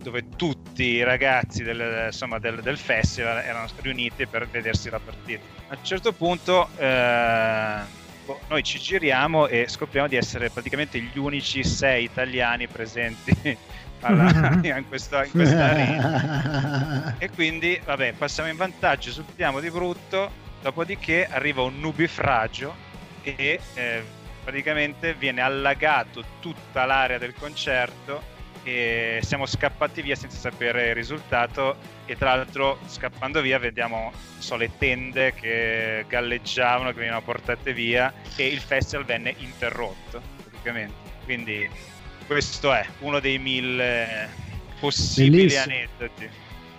dove 0.00 0.28
tutti 0.36 0.84
i 0.84 1.02
ragazzi 1.02 1.64
del, 1.64 2.04
insomma, 2.06 2.38
del, 2.38 2.60
del, 2.60 2.78
festival 2.78 3.38
erano 3.38 3.66
riuniti 3.80 4.26
per 4.26 4.46
vedersi 4.46 4.88
la 4.90 5.00
partita. 5.00 5.42
A 5.70 5.76
un 5.76 5.84
certo 5.84 6.12
punto 6.12 6.68
eh, 6.76 7.80
boh, 8.26 8.40
noi 8.46 8.62
ci 8.62 8.78
giriamo 8.78 9.48
e 9.48 9.66
scopriamo 9.66 10.06
di 10.06 10.14
essere 10.14 10.50
praticamente 10.50 11.00
gli 11.00 11.18
unici 11.18 11.64
sei 11.64 12.04
italiani 12.04 12.68
presenti 12.68 13.58
alla, 14.00 14.60
in, 14.62 14.84
questa, 14.88 15.24
in 15.24 15.30
questa 15.30 15.64
arena. 15.64 17.14
e 17.18 17.30
quindi, 17.30 17.80
vabbè, 17.84 18.14
passiamo 18.14 18.48
in 18.48 18.56
vantaggio, 18.56 19.10
subiamo 19.10 19.60
di 19.60 19.70
brutto, 19.70 20.30
dopodiché 20.62 21.26
arriva 21.28 21.62
un 21.62 21.78
nubifragio 21.80 22.74
e 23.22 23.60
eh, 23.74 24.02
praticamente 24.42 25.14
viene 25.14 25.40
allagato 25.40 26.24
tutta 26.40 26.84
l'area 26.84 27.18
del 27.18 27.34
concerto 27.34 28.36
e 28.62 29.20
siamo 29.22 29.46
scappati 29.46 30.02
via 30.02 30.14
senza 30.14 30.36
sapere 30.38 30.88
il 30.88 30.94
risultato 30.94 31.76
e 32.06 32.16
tra 32.16 32.34
l'altro 32.34 32.78
scappando 32.86 33.40
via 33.40 33.58
vediamo 33.58 34.12
so, 34.38 34.56
le 34.56 34.70
tende 34.78 35.32
che 35.34 36.04
galleggiavano, 36.08 36.90
che 36.90 36.96
venivano 36.96 37.22
portate 37.22 37.72
via 37.72 38.12
e 38.36 38.46
il 38.46 38.60
festival 38.60 39.04
venne 39.04 39.34
interrotto 39.38 40.20
praticamente. 40.42 40.94
Quindi 41.24 41.68
questo 42.28 42.72
è 42.74 42.86
uno 43.00 43.20
dei 43.20 43.38
mille 43.38 44.28
possibili 44.78 45.46
Bellissimo. 45.46 45.62
aneddoti. 45.62 46.28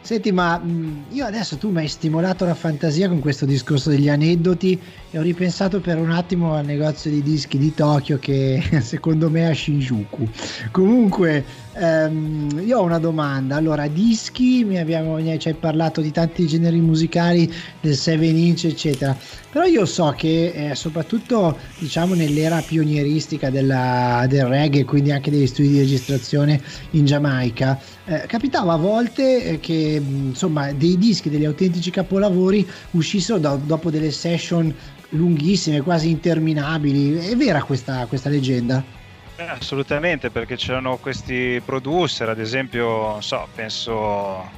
Senti, 0.01 0.31
ma 0.31 0.61
io 1.09 1.25
adesso 1.25 1.57
tu 1.57 1.71
mi 1.71 1.79
hai 1.79 1.87
stimolato 1.87 2.45
la 2.45 2.53
fantasia 2.53 3.09
con 3.09 3.19
questo 3.19 3.45
discorso 3.45 3.89
degli 3.89 4.07
aneddoti 4.07 4.79
e 5.11 5.17
ho 5.17 5.21
ripensato 5.21 5.79
per 5.79 5.97
un 5.97 6.11
attimo 6.11 6.53
al 6.53 6.65
negozio 6.65 7.09
di 7.09 7.23
dischi 7.23 7.57
di 7.57 7.73
Tokyo 7.73 8.19
che 8.19 8.61
secondo 8.81 9.29
me 9.29 9.41
è 9.41 9.45
a 9.45 9.53
Shinjuku. 9.53 10.27
Comunque, 10.71 11.43
ehm, 11.73 12.61
io 12.63 12.79
ho 12.79 12.83
una 12.83 12.99
domanda. 12.99 13.55
Allora, 13.55 13.87
dischi, 13.87 14.63
mi, 14.63 14.77
abbiamo, 14.77 15.19
ci 15.39 15.47
hai 15.47 15.53
parlato 15.55 16.01
di 16.01 16.11
tanti 16.11 16.45
generi 16.45 16.79
musicali, 16.79 17.51
del 17.81 17.95
7 17.95 18.23
inch, 18.25 18.65
eccetera. 18.65 19.17
Però 19.51 19.65
io 19.65 19.85
so 19.87 20.13
che 20.15 20.69
eh, 20.69 20.75
soprattutto 20.75 21.57
diciamo 21.79 22.13
nell'era 22.13 22.61
pionieristica 22.61 23.49
della, 23.49 24.27
del 24.29 24.45
reggae, 24.45 24.85
quindi 24.85 25.11
anche 25.11 25.31
degli 25.31 25.47
studi 25.47 25.69
di 25.69 25.79
registrazione 25.79 26.61
in 26.91 27.05
Giamaica, 27.05 27.79
eh, 28.05 28.25
capitava 28.27 28.73
a 28.73 28.77
volte 28.77 29.43
eh, 29.43 29.59
che 29.59 29.99
insomma 30.05 30.71
dei 30.71 30.99
dischi, 30.99 31.31
degli 31.31 31.45
autentici 31.45 31.89
capolavori 31.89 32.67
uscissero 32.91 33.39
do, 33.39 33.59
dopo 33.65 33.89
delle 33.89 34.11
session 34.11 34.71
lunghissime, 35.09 35.81
quasi 35.81 36.09
interminabili. 36.09 37.29
È 37.29 37.35
vera 37.35 37.63
questa, 37.63 38.05
questa 38.07 38.29
leggenda? 38.29 38.97
assolutamente, 39.47 40.29
perché 40.31 40.57
c'erano 40.57 40.97
questi 40.97 41.61
producer, 41.63 42.27
ad 42.27 42.39
esempio, 42.39 43.21
so, 43.21 43.47
penso 43.55 44.49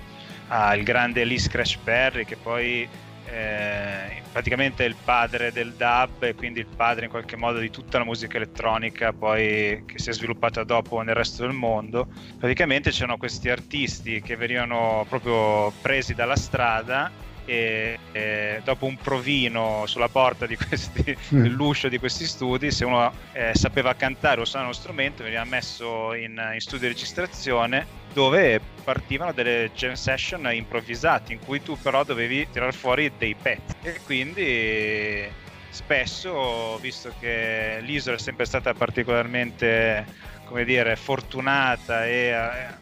al 0.47 0.81
grande 0.81 1.23
Lee 1.23 1.39
Scratch 1.39 1.77
Perry 1.83 2.25
che 2.25 2.35
poi 2.35 2.87
eh, 3.25 4.21
praticamente 4.31 4.83
è 4.83 4.87
il 4.87 4.95
padre 5.01 5.51
del 5.53 5.73
dub 5.73 6.23
e 6.23 6.35
quindi 6.35 6.59
il 6.59 6.67
padre 6.75 7.05
in 7.05 7.11
qualche 7.11 7.37
modo 7.37 7.59
di 7.59 7.69
tutta 7.69 7.99
la 7.99 8.03
musica 8.03 8.35
elettronica 8.35 9.13
poi 9.13 9.83
che 9.85 9.99
si 9.99 10.09
è 10.09 10.13
sviluppata 10.13 10.63
dopo 10.63 10.99
nel 11.01 11.15
resto 11.15 11.43
del 11.43 11.53
mondo. 11.53 12.07
Praticamente 12.37 12.91
c'erano 12.91 13.17
questi 13.17 13.49
artisti 13.49 14.21
che 14.21 14.35
venivano 14.35 15.05
proprio 15.07 15.71
presi 15.81 16.13
dalla 16.13 16.35
strada 16.35 17.29
e, 17.51 17.99
e, 18.13 18.61
dopo 18.63 18.85
un 18.85 18.95
provino 18.95 19.83
sulla 19.85 20.07
porta 20.07 20.45
di 20.45 20.55
questi, 20.55 21.15
mm. 21.35 21.41
dell'uscio 21.41 21.89
di 21.89 21.99
questi 21.99 22.25
studi, 22.25 22.71
se 22.71 22.85
uno 22.85 23.11
eh, 23.33 23.51
sapeva 23.53 23.93
cantare 23.93 24.39
o 24.39 24.45
suonare 24.45 24.71
uno 24.71 24.79
strumento, 24.79 25.23
veniva 25.23 25.43
messo 25.43 26.13
in, 26.13 26.41
in, 26.53 26.59
studio 26.61 26.87
di 26.87 26.93
registrazione 26.93 27.99
dove 28.13 28.61
partivano 28.83 29.33
delle 29.33 29.71
jam 29.73 29.93
session 29.93 30.49
improvvisate 30.51 31.33
in 31.33 31.39
cui 31.39 31.61
tu 31.61 31.77
però 31.81 32.03
dovevi 32.03 32.47
tirar 32.51 32.73
fuori 32.73 33.11
dei 33.17 33.35
pezzi 33.35 33.75
e 33.81 33.99
quindi 34.05 35.27
spesso, 35.69 36.77
visto 36.77 37.13
che 37.19 37.79
l'isola 37.81 38.15
è 38.15 38.19
sempre 38.19 38.45
stata 38.45 38.73
particolarmente 38.73 40.05
come 40.45 40.65
dire, 40.65 40.97
fortunata 40.97 42.05
e 42.05 42.27
eh, 42.27 42.80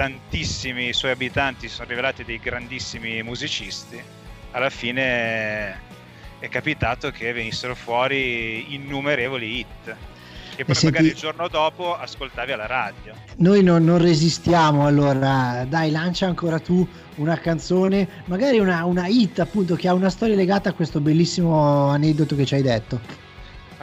tantissimi 0.00 0.94
suoi 0.94 1.10
abitanti 1.10 1.68
si 1.68 1.74
sono 1.74 1.88
rivelati 1.90 2.24
dei 2.24 2.38
grandissimi 2.38 3.22
musicisti, 3.22 4.02
alla 4.52 4.70
fine 4.70 5.78
è 6.38 6.48
capitato 6.48 7.10
che 7.10 7.30
venissero 7.34 7.74
fuori 7.74 8.72
innumerevoli 8.74 9.58
hit 9.58 9.96
che 10.56 10.64
poi 10.64 10.74
senti, 10.74 10.86
magari 10.86 11.06
il 11.08 11.14
giorno 11.14 11.48
dopo 11.48 11.94
ascoltavi 11.94 12.50
alla 12.50 12.64
radio. 12.64 13.12
Noi 13.36 13.62
non, 13.62 13.84
non, 13.84 13.98
resistiamo, 13.98 14.86
allora 14.86 15.66
dai, 15.68 15.90
lancia 15.90 16.24
ancora 16.24 16.58
tu 16.58 16.86
una 17.16 17.38
canzone, 17.38 18.08
magari 18.24 18.58
una, 18.58 18.86
una 18.86 19.06
hit 19.06 19.38
appunto 19.38 19.74
che 19.74 19.86
ha 19.86 19.92
una 19.92 20.08
storia 20.08 20.34
legata 20.34 20.70
a 20.70 20.72
questo 20.72 21.00
bellissimo 21.00 21.88
aneddoto 21.88 22.36
che 22.36 22.46
ci 22.46 22.54
hai 22.54 22.62
detto. 22.62 23.28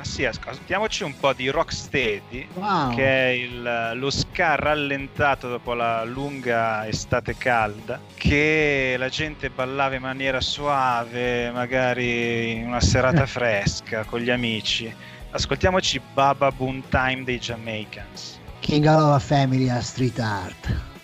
Sì, 0.07 0.25
ascoltiamoci 0.25 1.03
un 1.03 1.15
po' 1.19 1.33
di 1.33 1.49
Rocksteady, 1.49 2.47
wow. 2.55 2.95
che 2.95 3.05
è 3.05 3.27
il, 3.27 3.91
lo 3.93 4.09
ska 4.09 4.55
rallentato 4.55 5.47
dopo 5.47 5.73
la 5.73 6.03
lunga 6.05 6.87
estate 6.87 7.35
calda, 7.37 7.99
che 8.15 8.95
la 8.97 9.09
gente 9.09 9.51
ballava 9.51 9.93
in 9.93 10.01
maniera 10.01 10.41
suave, 10.41 11.51
magari 11.51 12.53
in 12.53 12.67
una 12.67 12.81
serata 12.81 13.27
fresca 13.27 14.05
con 14.05 14.21
gli 14.21 14.31
amici. 14.31 14.91
Ascoltiamoci 15.29 16.01
Baba 16.13 16.51
Boom 16.51 16.81
Time 16.89 17.23
dei 17.23 17.37
Jamaicans. 17.37 18.39
King 18.61 18.85
of 18.87 19.13
a 19.13 19.19
Family 19.19 19.69
a 19.69 19.81
Street 19.81 20.17
Art. 20.19 20.96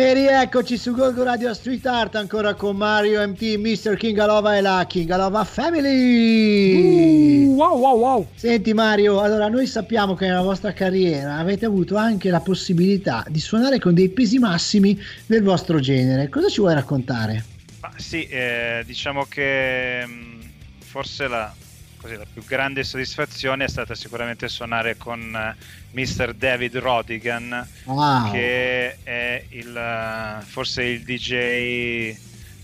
E 0.00 0.14
rieccoci 0.14 0.78
su 0.78 0.94
Golgo 0.94 1.24
Radio 1.24 1.52
Street 1.52 1.84
Art 1.84 2.14
ancora 2.14 2.54
con 2.54 2.74
Mario 2.74 3.20
MT, 3.28 3.56
Mr. 3.56 3.98
King 3.98 4.16
Alova 4.16 4.56
e 4.56 4.62
la 4.62 4.86
King 4.88 5.10
Alova 5.10 5.44
Family. 5.44 7.44
Uh, 7.44 7.54
wow, 7.54 7.78
wow, 7.78 7.98
wow. 7.98 8.26
Senti 8.34 8.72
Mario, 8.72 9.20
allora 9.20 9.48
noi 9.48 9.66
sappiamo 9.66 10.14
che 10.14 10.26
nella 10.26 10.40
vostra 10.40 10.72
carriera 10.72 11.36
avete 11.36 11.66
avuto 11.66 11.96
anche 11.96 12.30
la 12.30 12.40
possibilità 12.40 13.26
di 13.28 13.40
suonare 13.40 13.78
con 13.78 13.92
dei 13.92 14.08
pesi 14.08 14.38
massimi 14.38 14.98
del 15.26 15.42
vostro 15.42 15.80
genere. 15.80 16.30
Cosa 16.30 16.48
ci 16.48 16.60
vuoi 16.60 16.72
raccontare? 16.72 17.44
Ma 17.82 17.92
sì, 17.96 18.26
eh, 18.26 18.82
diciamo 18.86 19.26
che 19.28 20.02
mm, 20.06 20.40
forse 20.78 21.28
la, 21.28 21.52
così, 22.00 22.16
la 22.16 22.26
più 22.30 22.44
grande 22.44 22.82
soddisfazione 22.82 23.64
è 23.64 23.68
stata 23.68 23.94
sicuramente 23.94 24.48
suonare 24.48 24.96
con 24.96 25.20
eh, 25.34 25.56
Mr. 25.92 26.32
David 26.32 26.78
Rodigan, 26.78 27.68
wow. 27.84 28.30
che 28.32 28.96
è 29.02 29.44
il, 29.50 30.42
forse 30.46 30.84
il 30.84 31.02
DJ 31.02 32.16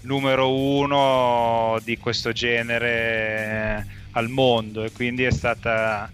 numero 0.02 0.54
uno 0.54 1.78
di 1.82 1.98
questo 1.98 2.32
genere 2.32 3.84
eh, 3.84 3.84
al 4.12 4.28
mondo 4.28 4.84
e 4.84 4.92
quindi 4.92 5.24
è 5.24 5.32
stata 5.32 6.08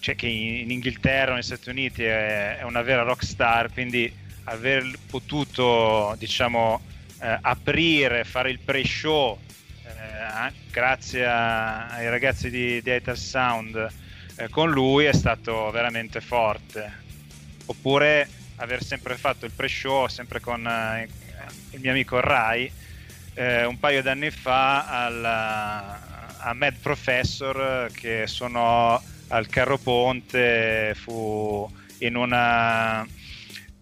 cioè 0.00 0.16
che 0.16 0.26
in, 0.26 0.70
Inghilterra 0.70 1.34
negli 1.34 1.42
Stati 1.42 1.70
Uniti 1.70 2.02
è, 2.02 2.58
è, 2.58 2.64
una 2.64 2.82
vera 2.82 3.02
rock 3.02 3.24
star 3.24 3.72
quindi 3.72 4.12
aver 4.44 4.90
potuto 5.08 6.16
diciamo 6.18 6.80
eh, 7.20 7.38
aprire 7.40 8.24
fare 8.24 8.50
il 8.50 8.58
pre-show 8.58 9.38
grazie 10.70 11.26
a, 11.26 11.88
ai 11.88 12.08
ragazzi 12.08 12.50
di, 12.50 12.80
di 12.82 13.02
Sound 13.14 13.88
eh, 14.36 14.48
con 14.48 14.70
lui 14.70 15.04
è 15.04 15.12
stato 15.12 15.70
veramente 15.70 16.20
forte. 16.20 17.06
Oppure 17.66 18.28
aver 18.56 18.82
sempre 18.82 19.16
fatto 19.16 19.44
il 19.44 19.52
pre-show 19.52 20.06
sempre 20.08 20.40
con 20.40 20.66
eh, 20.66 21.08
il 21.72 21.80
mio 21.80 21.90
amico 21.90 22.20
Rai 22.20 22.70
eh, 23.34 23.64
un 23.64 23.78
paio 23.78 24.02
d'anni 24.02 24.30
fa 24.30 25.04
alla, 25.04 26.38
a 26.38 26.52
Mad 26.54 26.74
Professor 26.82 27.88
che 27.92 28.26
suonò 28.26 29.00
al 29.28 29.46
Carro 29.46 29.78
Ponte 29.78 30.92
fu 30.96 31.70
in 31.98 32.16
una 32.16 33.06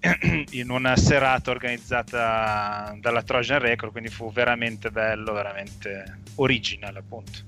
in 0.51 0.71
una 0.71 0.97
serata 0.97 1.51
organizzata 1.51 2.97
dalla 3.01 3.23
Trojan 3.23 3.59
Record, 3.59 3.93
quindi 3.93 4.11
fu 4.11 4.33
veramente 4.33 4.91
bello, 4.91 5.33
veramente 5.33 6.21
original 6.37 6.97
appunto. 6.97 7.39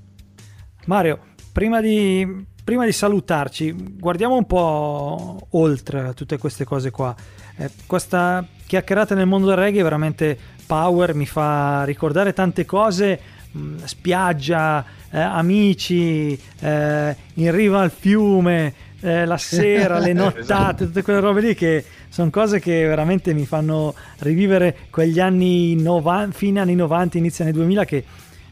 Mario, 0.86 1.34
prima 1.52 1.80
di, 1.80 2.46
prima 2.64 2.84
di 2.84 2.92
salutarci, 2.92 3.74
guardiamo 3.98 4.36
un 4.36 4.46
po' 4.46 5.46
oltre 5.50 6.14
tutte 6.14 6.38
queste 6.38 6.64
cose 6.64 6.90
qua. 6.90 7.14
Eh, 7.56 7.70
questa 7.86 8.46
chiacchierata 8.66 9.14
nel 9.14 9.26
mondo 9.26 9.48
del 9.48 9.56
reggae 9.56 9.80
è 9.80 9.82
veramente 9.82 10.38
power, 10.66 11.14
mi 11.14 11.26
fa 11.26 11.84
ricordare 11.84 12.32
tante 12.32 12.64
cose, 12.64 13.20
mh, 13.50 13.60
mm, 13.60 13.76
spiaggia, 13.84 14.84
eh, 15.10 15.18
amici, 15.18 16.38
eh, 16.60 17.16
in 17.34 17.52
riva 17.52 17.80
al 17.80 17.90
fiume, 17.90 18.74
eh, 19.00 19.24
la 19.24 19.36
sera, 19.36 19.98
le 19.98 20.12
nottate, 20.14 20.40
esatto. 20.40 20.86
tutte 20.86 21.02
quelle 21.02 21.20
robe 21.20 21.40
lì 21.40 21.54
che 21.54 21.84
sono 22.08 22.30
cose 22.30 22.60
che 22.60 22.86
veramente 22.86 23.32
mi 23.34 23.46
fanno 23.46 23.94
rivivere 24.18 24.76
quegli 24.90 25.20
anni 25.20 25.74
90, 25.76 26.36
fine 26.36 26.60
anni 26.60 26.74
90, 26.74 27.18
inizio 27.18 27.44
anni 27.44 27.52
2000 27.52 27.84
che 27.84 28.04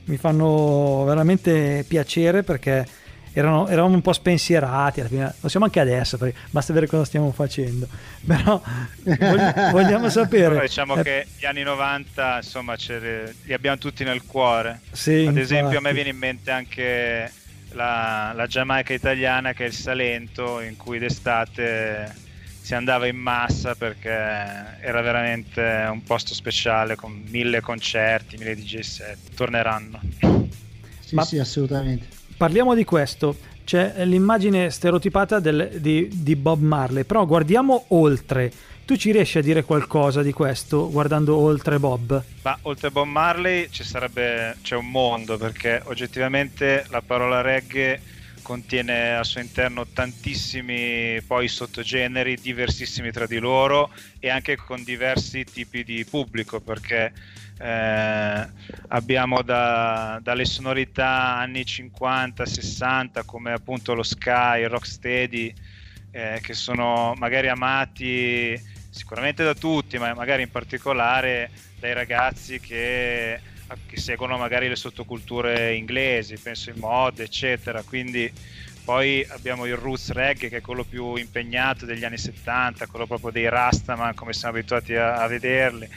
mi 0.04 0.16
fanno 0.16 1.04
veramente 1.04 1.84
piacere 1.86 2.42
perché 2.42 2.86
erano, 3.32 3.68
eravamo 3.68 3.94
un 3.94 4.00
po' 4.00 4.12
spensierati 4.12 5.00
alla 5.00 5.08
fine, 5.08 5.34
lo 5.40 5.48
siamo 5.48 5.66
anche 5.66 5.80
adesso 5.80 6.16
perché 6.16 6.38
basta 6.50 6.72
vedere 6.72 6.90
cosa 6.90 7.04
stiamo 7.04 7.32
facendo 7.32 7.86
però 8.24 8.62
vogliamo 9.72 10.08
sapere 10.08 10.48
però 10.48 10.60
diciamo 10.60 10.96
eh, 10.96 11.02
che 11.02 11.26
gli 11.38 11.44
anni 11.44 11.62
90 11.62 12.36
insomma 12.36 12.76
li 12.78 13.52
abbiamo 13.52 13.76
tutti 13.76 14.04
nel 14.04 14.24
cuore 14.24 14.80
sì, 14.90 15.10
ad 15.10 15.18
infatti. 15.18 15.40
esempio 15.40 15.78
a 15.78 15.80
me 15.82 15.92
viene 15.92 16.10
in 16.10 16.16
mente 16.16 16.50
anche 16.50 17.30
la, 17.76 18.32
la 18.34 18.46
Giamaica 18.46 18.92
italiana 18.92 19.52
che 19.52 19.64
è 19.64 19.66
il 19.68 19.72
Salento 19.72 20.60
in 20.60 20.76
cui 20.76 20.98
d'estate 20.98 22.24
si 22.60 22.74
andava 22.74 23.06
in 23.06 23.16
massa 23.16 23.76
perché 23.76 24.10
era 24.10 25.00
veramente 25.00 25.86
un 25.88 26.02
posto 26.02 26.34
speciale 26.34 26.96
con 26.96 27.22
mille 27.28 27.60
concerti, 27.60 28.36
mille 28.38 28.56
DJ 28.56 28.80
set. 28.80 29.18
Torneranno. 29.36 30.00
Sì, 30.98 31.14
Ma 31.14 31.24
sì, 31.24 31.38
assolutamente. 31.38 32.08
Parliamo 32.36 32.74
di 32.74 32.82
questo. 32.82 33.36
C'è 33.62 34.04
l'immagine 34.04 34.70
stereotipata 34.70 35.38
del, 35.38 35.78
di, 35.80 36.08
di 36.12 36.34
Bob 36.34 36.60
Marley, 36.60 37.04
però 37.04 37.24
guardiamo 37.24 37.84
oltre. 37.88 38.50
Tu 38.86 38.94
ci 38.94 39.10
riesci 39.10 39.38
a 39.38 39.42
dire 39.42 39.64
qualcosa 39.64 40.22
di 40.22 40.32
questo 40.32 40.88
guardando 40.88 41.34
oltre 41.34 41.80
Bob? 41.80 42.22
Ma 42.42 42.56
oltre 42.62 42.92
Bob 42.92 43.08
Marley 43.08 43.66
sarebbe 43.72 44.58
c'è 44.62 44.76
un 44.76 44.88
mondo 44.88 45.36
perché 45.36 45.82
oggettivamente 45.86 46.86
la 46.90 47.02
parola 47.02 47.40
reggae 47.40 48.00
contiene 48.42 49.16
al 49.16 49.24
suo 49.24 49.40
interno 49.40 49.88
tantissimi 49.88 51.20
poi 51.26 51.48
sottogeneri 51.48 52.36
diversissimi 52.40 53.10
tra 53.10 53.26
di 53.26 53.38
loro 53.38 53.90
e 54.20 54.28
anche 54.28 54.54
con 54.54 54.84
diversi 54.84 55.42
tipi 55.42 55.82
di 55.82 56.04
pubblico 56.04 56.60
perché 56.60 57.12
eh, 57.58 58.48
abbiamo 58.86 59.42
da, 59.42 60.20
dalle 60.22 60.44
sonorità 60.44 61.38
anni 61.38 61.62
50-60 61.62 63.24
come 63.24 63.50
appunto 63.50 63.94
lo 63.94 64.04
Sky, 64.04 64.62
il 64.62 64.68
Rocksteady 64.68 65.52
eh, 66.12 66.38
che 66.40 66.54
sono 66.54 67.14
magari 67.18 67.48
amati 67.48 68.74
sicuramente 68.96 69.44
da 69.44 69.54
tutti 69.54 69.98
ma 69.98 70.12
magari 70.14 70.42
in 70.42 70.50
particolare 70.50 71.50
dai 71.78 71.92
ragazzi 71.92 72.58
che 72.58 73.40
che 73.86 73.98
seguono 73.98 74.38
magari 74.38 74.68
le 74.68 74.76
sottoculture 74.76 75.74
inglesi, 75.74 76.38
penso 76.38 76.70
in 76.70 76.76
mod, 76.78 77.18
eccetera. 77.20 77.82
Quindi 77.82 78.30
poi 78.84 79.26
abbiamo 79.30 79.66
il 79.66 79.76
roots 79.76 80.12
reggae 80.12 80.48
che 80.48 80.58
è 80.58 80.60
quello 80.60 80.84
più 80.84 81.16
impegnato 81.16 81.84
degli 81.86 82.04
anni 82.04 82.18
70, 82.18 82.86
quello 82.86 83.06
proprio 83.06 83.30
dei 83.30 83.48
Rastaman 83.48 84.14
come 84.14 84.32
siamo 84.32 84.56
abituati 84.56 84.94
a, 84.94 85.16
a 85.16 85.26
vederli, 85.26 85.88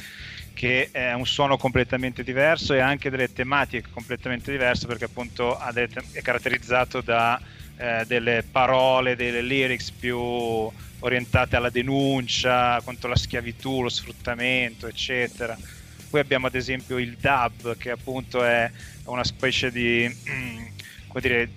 che 0.54 0.90
è 0.92 1.14
un 1.14 1.26
suono 1.26 1.58
completamente 1.58 2.24
diverso 2.24 2.74
e 2.74 2.80
anche 2.80 3.10
delle 3.12 3.32
tematiche 3.32 3.90
completamente 3.92 4.52
diverse 4.52 4.88
perché 4.88 5.06
appunto 5.06 5.60
è 5.60 6.22
caratterizzato 6.22 7.02
da 7.02 7.40
eh, 7.80 8.04
delle 8.06 8.44
parole, 8.44 9.16
delle 9.16 9.42
lyrics 9.42 9.92
più 9.92 10.18
orientate 11.00 11.56
alla 11.56 11.70
denuncia 11.70 12.82
contro 12.84 13.08
la 13.08 13.16
schiavitù, 13.16 13.82
lo 13.82 13.90
sfruttamento, 13.90 14.88
eccetera. 14.88 15.58
Poi 16.10 16.20
abbiamo 16.20 16.48
ad 16.48 16.56
esempio 16.56 16.98
il 16.98 17.16
dub, 17.18 17.78
che 17.78 17.92
appunto 17.92 18.44
è 18.44 18.70
una 19.06 19.24
specie 19.24 19.72
di, 19.72 20.14
come 21.08 21.22
dire, 21.22 21.50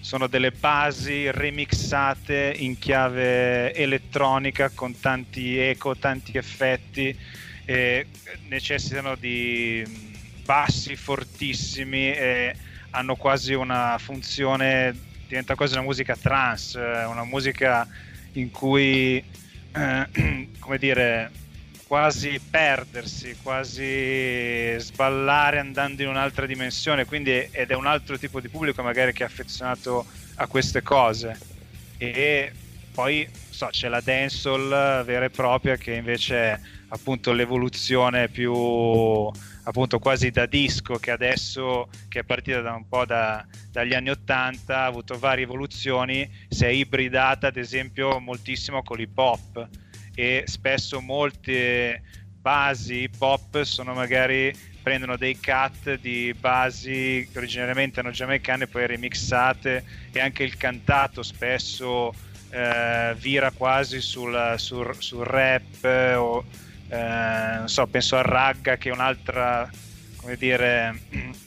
sono 0.00 0.26
delle 0.26 0.50
basi 0.50 1.30
remixate 1.30 2.54
in 2.58 2.78
chiave 2.78 3.72
elettronica 3.74 4.70
con 4.70 4.98
tanti 4.98 5.56
eco, 5.56 5.96
tanti 5.96 6.36
effetti 6.36 7.16
e 7.64 8.06
necessitano 8.48 9.14
di 9.14 9.82
bassi 10.44 10.96
fortissimi 10.96 12.12
e 12.12 12.54
hanno 12.90 13.16
quasi 13.16 13.54
una 13.54 13.96
funzione, 13.98 14.94
diventa 15.34 15.56
quasi 15.56 15.72
una 15.72 15.82
musica 15.82 16.16
trance, 16.16 16.78
una 16.78 17.24
musica 17.24 17.88
in 18.34 18.52
cui, 18.52 19.22
eh, 19.72 20.48
come 20.60 20.78
dire, 20.78 21.30
quasi 21.88 22.40
perdersi, 22.40 23.36
quasi 23.42 24.76
sballare 24.78 25.58
andando 25.58 26.02
in 26.02 26.08
un'altra 26.08 26.46
dimensione, 26.46 27.04
quindi 27.04 27.32
ed 27.50 27.70
è 27.70 27.74
un 27.74 27.86
altro 27.86 28.16
tipo 28.16 28.40
di 28.40 28.48
pubblico 28.48 28.82
magari 28.82 29.12
che 29.12 29.24
è 29.24 29.26
affezionato 29.26 30.06
a 30.36 30.46
queste 30.46 30.82
cose. 30.82 31.36
E 31.98 32.52
poi 32.92 33.28
so, 33.50 33.66
c'è 33.70 33.88
la 33.88 34.00
dancehall 34.00 35.04
vera 35.04 35.24
e 35.24 35.30
propria 35.30 35.76
che 35.76 35.94
invece 35.94 36.36
è 36.36 36.60
appunto 36.88 37.32
l'evoluzione 37.32 38.28
più 38.28 38.52
appunto 39.66 39.98
quasi 39.98 40.30
da 40.30 40.46
disco 40.46 40.96
che 40.96 41.10
adesso 41.10 41.88
che 42.08 42.20
è 42.20 42.24
partita 42.24 42.60
da 42.60 42.74
un 42.74 42.86
po' 42.86 43.04
da, 43.04 43.44
dagli 43.74 43.92
anni 43.92 44.10
80 44.10 44.76
ha 44.76 44.84
avuto 44.84 45.18
varie 45.18 45.42
evoluzioni 45.42 46.30
si 46.48 46.64
è 46.64 46.68
ibridata 46.68 47.48
ad 47.48 47.56
esempio 47.56 48.20
moltissimo 48.20 48.84
con 48.84 48.98
l'hip 48.98 49.18
hop 49.18 49.68
e 50.14 50.44
spesso 50.46 51.00
molte 51.00 52.00
basi 52.40 53.02
hip 53.02 53.20
hop 53.20 53.62
sono 53.62 53.92
magari 53.92 54.54
prendono 54.80 55.16
dei 55.16 55.40
cut 55.40 55.98
di 55.98 56.32
basi 56.38 57.28
che 57.32 57.36
originariamente 57.38 57.98
erano 57.98 58.14
giamaicane 58.14 58.68
poi 58.68 58.86
remixate 58.86 59.84
e 60.12 60.20
anche 60.20 60.44
il 60.44 60.56
cantato 60.56 61.24
spesso 61.24 62.14
eh, 62.50 63.12
vira 63.18 63.50
quasi 63.50 64.00
sul, 64.00 64.54
sul, 64.56 64.94
sul 65.00 65.24
rap 65.24 65.82
o 66.16 66.44
eh, 66.90 67.56
non 67.58 67.68
so, 67.68 67.84
penso 67.88 68.16
al 68.18 68.22
ragga 68.22 68.76
che 68.76 68.90
è 68.90 68.92
un'altra 68.92 69.68
come 70.14 70.36
dire 70.36 70.96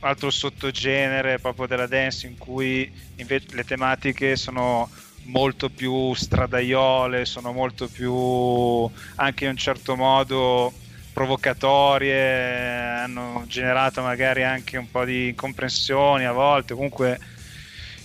altro 0.00 0.30
sottogenere 0.30 1.38
proprio 1.38 1.66
della 1.66 1.86
dance 1.86 2.26
in 2.26 2.38
cui 2.38 2.90
invece 3.16 3.46
le 3.54 3.64
tematiche 3.64 4.36
sono 4.36 4.88
molto 5.24 5.68
più 5.68 6.14
stradaiole, 6.14 7.24
sono 7.24 7.52
molto 7.52 7.88
più 7.88 8.90
anche 9.16 9.44
in 9.44 9.50
un 9.50 9.56
certo 9.56 9.96
modo 9.96 10.72
provocatorie, 11.12 13.00
hanno 13.02 13.44
generato 13.46 14.02
magari 14.02 14.44
anche 14.44 14.76
un 14.76 14.90
po' 14.90 15.04
di 15.04 15.28
incomprensioni 15.28 16.24
a 16.24 16.32
volte, 16.32 16.74
comunque 16.74 17.18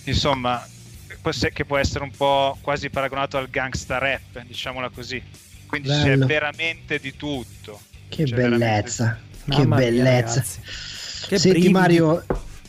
insomma 0.04 0.66
che 1.52 1.64
può 1.64 1.78
essere 1.78 2.04
un 2.04 2.10
po' 2.10 2.58
quasi 2.60 2.90
paragonato 2.90 3.38
al 3.38 3.48
gangsta 3.48 3.96
rap, 3.98 4.42
diciamola 4.44 4.90
così. 4.90 5.22
Quindi 5.66 5.88
Bello. 5.88 6.02
c'è 6.02 6.26
veramente 6.26 6.98
di 6.98 7.16
tutto. 7.16 7.80
Che 8.08 8.24
c'è 8.24 8.34
bellezza, 8.34 9.18
che 9.48 9.66
bellezza. 9.66 10.44
Mia, 10.44 10.60
che 11.26 11.38
Senti 11.38 11.58
brividi. 11.58 11.72
Mario, 11.72 12.24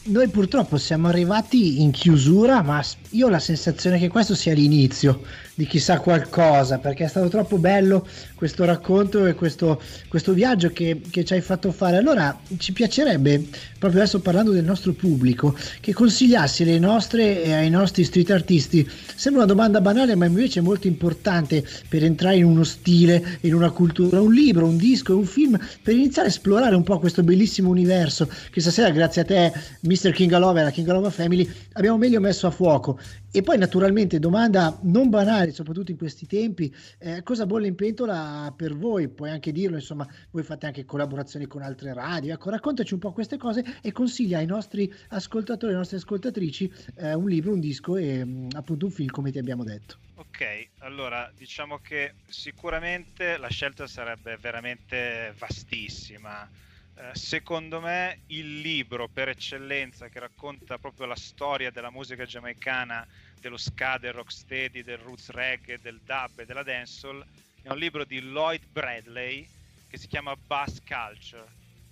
noi 0.07 0.27
purtroppo 0.27 0.77
siamo 0.77 1.07
arrivati 1.07 1.81
in 1.81 1.91
chiusura, 1.91 2.61
ma 2.61 2.83
io 3.11 3.25
ho 3.27 3.29
la 3.29 3.39
sensazione 3.39 3.97
che 3.97 4.07
questo 4.07 4.35
sia 4.35 4.53
l'inizio 4.53 5.21
di 5.55 5.65
chissà 5.65 5.99
qualcosa, 5.99 6.79
perché 6.79 7.05
è 7.05 7.07
stato 7.07 7.29
troppo 7.29 7.57
bello 7.57 8.05
questo 8.35 8.65
racconto 8.65 9.25
e 9.25 9.33
questo, 9.33 9.81
questo 10.09 10.33
viaggio 10.33 10.71
che, 10.71 11.01
che, 11.09 11.23
ci 11.23 11.33
hai 11.33 11.41
fatto 11.41 11.71
fare. 11.71 11.95
Allora 11.95 12.37
ci 12.57 12.73
piacerebbe, 12.73 13.47
proprio 13.79 14.01
adesso 14.01 14.19
parlando 14.19 14.51
del 14.51 14.65
nostro 14.65 14.91
pubblico, 14.91 15.55
che 15.79 15.93
consigliassi 15.93 16.65
le 16.65 16.77
nostre 16.77 17.41
e 17.41 17.53
ai 17.53 17.69
nostri 17.69 18.03
street 18.03 18.31
artisti. 18.31 18.87
Sembra 19.15 19.43
una 19.43 19.51
domanda 19.51 19.79
banale, 19.79 20.15
ma 20.15 20.25
invece 20.25 20.59
è 20.59 20.61
molto 20.63 20.87
importante 20.87 21.65
per 21.87 22.03
entrare 22.03 22.35
in 22.35 22.45
uno 22.45 22.63
stile, 22.63 23.39
in 23.41 23.53
una 23.53 23.71
cultura, 23.71 24.19
un 24.19 24.33
libro, 24.33 24.65
un 24.65 24.77
disco, 24.77 25.15
un 25.15 25.25
film, 25.25 25.57
per 25.81 25.93
iniziare 25.93 26.27
a 26.27 26.31
esplorare 26.31 26.75
un 26.75 26.83
po' 26.83 26.99
questo 26.99 27.23
bellissimo 27.23 27.69
universo 27.69 28.29
che 28.51 28.59
stasera, 28.59 28.89
grazie 28.89 29.21
a 29.21 29.25
te, 29.25 29.53
Mr. 29.81 30.11
King 30.11 30.37
Love 30.37 30.59
e 30.59 30.63
la 30.63 30.71
King 30.71 30.87
Love 30.87 31.11
Family, 31.11 31.49
abbiamo 31.73 31.97
meglio 31.97 32.19
messo 32.19 32.45
a 32.45 32.51
fuoco. 32.51 32.99
E 33.31 33.41
poi 33.41 33.57
naturalmente 33.57 34.17
domanda 34.17 34.79
non 34.83 35.09
banale, 35.09 35.44
soprattutto 35.51 35.91
in 35.91 35.97
questi 35.97 36.25
tempi, 36.25 36.73
eh, 36.99 37.23
cosa 37.23 37.45
bolle 37.45 37.67
in 37.67 37.75
pentola 37.75 38.53
per 38.55 38.75
voi? 38.75 39.07
Puoi 39.09 39.29
anche 39.29 39.51
dirlo, 39.51 39.75
insomma, 39.75 40.07
voi 40.31 40.43
fate 40.43 40.65
anche 40.65 40.85
collaborazioni 40.85 41.45
con 41.47 41.61
altre 41.61 41.93
radio, 41.93 42.33
ecco, 42.33 42.49
raccontaci 42.49 42.93
un 42.93 42.99
po' 42.99 43.11
queste 43.11 43.37
cose 43.37 43.63
e 43.81 43.91
consiglia 43.91 44.39
ai 44.39 44.45
nostri 44.45 44.91
ascoltatori, 45.09 45.71
alle 45.71 45.79
nostre 45.79 45.97
ascoltatrici 45.97 46.71
eh, 46.97 47.13
un 47.13 47.27
libro, 47.27 47.53
un 47.53 47.59
disco 47.59 47.97
e 47.97 48.23
mm, 48.23 48.49
appunto 48.53 48.85
un 48.85 48.91
film 48.91 49.09
come 49.09 49.31
ti 49.31 49.37
abbiamo 49.37 49.63
detto. 49.63 49.97
Ok, 50.15 50.69
allora 50.79 51.31
diciamo 51.35 51.79
che 51.79 52.13
sicuramente 52.27 53.37
la 53.37 53.49
scelta 53.49 53.87
sarebbe 53.87 54.37
veramente 54.37 55.33
vastissima 55.37 56.49
eh, 56.97 57.13
secondo 57.13 57.81
me 57.81 58.21
il 58.27 58.61
libro 58.61 59.09
per 59.09 59.27
eccellenza 59.27 60.07
che 60.07 60.19
racconta 60.19 60.77
proprio 60.77 61.05
la 61.07 61.15
storia 61.15 61.69
della 61.69 61.91
musica 61.91 62.23
giamaicana, 62.23 63.05
dello 63.45 63.57
ska, 63.57 63.99
del 63.99 64.13
rocksteady, 64.13 64.81
del 64.81 64.97
roots 64.97 65.29
reggae, 65.29 65.79
del 65.79 66.01
dub 66.03 66.39
e 66.39 66.45
della 66.45 66.63
dancehall 66.63 67.23
è 67.61 67.69
un 67.69 67.77
libro 67.77 68.03
di 68.03 68.19
Lloyd 68.19 68.65
Bradley 68.71 69.47
che 69.87 69.97
si 69.97 70.07
chiama 70.07 70.35
Bass 70.35 70.79
Culture. 70.79 71.45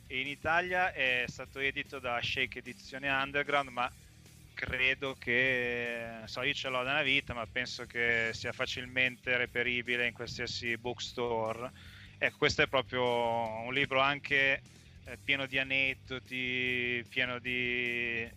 E 0.08 0.20
in 0.20 0.28
Italia 0.28 0.92
è 0.92 1.26
stato 1.28 1.60
edito 1.60 2.00
da 2.00 2.20
Shake 2.20 2.58
Edizione 2.58 3.08
Underground 3.08 3.70
ma 3.70 3.92
credo 4.56 5.16
che 5.20 6.22
so 6.26 6.42
io 6.42 6.54
ce 6.54 6.70
l'ho 6.70 6.82
da 6.82 6.90
una 6.90 7.04
vita 7.04 7.36
ma 7.36 7.46
penso 7.46 7.86
che 7.86 8.32
sia 8.34 8.52
facilmente 8.52 9.38
reperibile 9.38 10.08
in 10.08 10.14
qualsiasi 10.14 10.76
bookstore. 10.78 11.72
Ecco 12.18 12.38
questo 12.38 12.64
è 12.64 12.68
proprio 12.68 13.04
un 13.04 13.72
libro 13.76 14.00
anche 14.00 14.60
eh, 15.06 15.18
pieno 15.24 15.46
di 15.46 15.60
aneddoti, 15.60 17.06
pieno 17.10 17.38
di... 17.38 18.28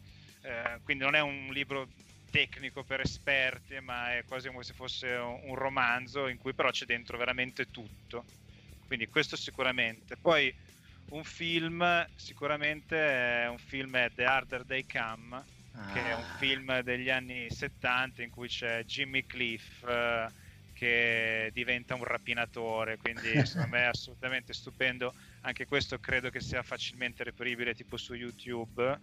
Eh, 0.43 0.81
quindi 0.83 1.03
non 1.03 1.15
è 1.15 1.21
un 1.21 1.49
libro 1.51 1.89
tecnico 2.37 2.83
per 2.85 3.01
esperti, 3.01 3.81
ma 3.81 4.15
è 4.15 4.25
quasi 4.27 4.49
come 4.49 4.63
se 4.63 4.75
fosse 4.75 5.09
un 5.09 5.55
romanzo 5.55 6.29
in 6.29 6.37
cui 6.37 6.53
però 6.53 6.71
c'è 6.71 6.85
dentro 6.85 7.17
veramente 7.17 7.71
tutto. 7.71 8.25
Quindi 8.87 9.09
questo 9.09 9.37
sicuramente. 9.37 10.19
Poi 10.19 10.55
un 11.11 11.25
film, 11.25 12.07
sicuramente 12.15 12.97
è 12.99 13.49
un 13.49 13.57
film 13.57 13.97
è 13.97 14.11
The 14.15 14.25
Harder 14.25 14.65
They 14.65 14.85
Come, 14.85 15.43
ah. 15.73 15.93
che 15.95 16.11
è 16.11 16.15
un 16.15 16.25
ah. 16.25 16.37
film 16.37 16.81
degli 16.81 17.09
anni 17.09 17.51
70 17.51 18.23
in 18.23 18.29
cui 18.29 18.49
c'è 18.49 18.85
Jimmy 18.85 19.25
Cliff. 19.25 19.83
Eh, 19.89 20.45
che 20.77 21.51
diventa 21.55 21.95
un 21.95 22.05
rapinatore, 22.05 22.99
quindi 22.99 23.47
secondo 23.47 23.77
me 23.77 23.79
è 23.79 23.85
assolutamente 23.97 24.53
stupendo. 24.53 25.15
Anche 25.41 25.65
questo 25.65 25.99
credo 25.99 26.29
che 26.29 26.41
sia 26.41 26.63
facilmente 26.63 27.25
reperibile 27.25 27.75
tipo 27.75 27.97
su 27.97 28.13
YouTube. 28.13 28.99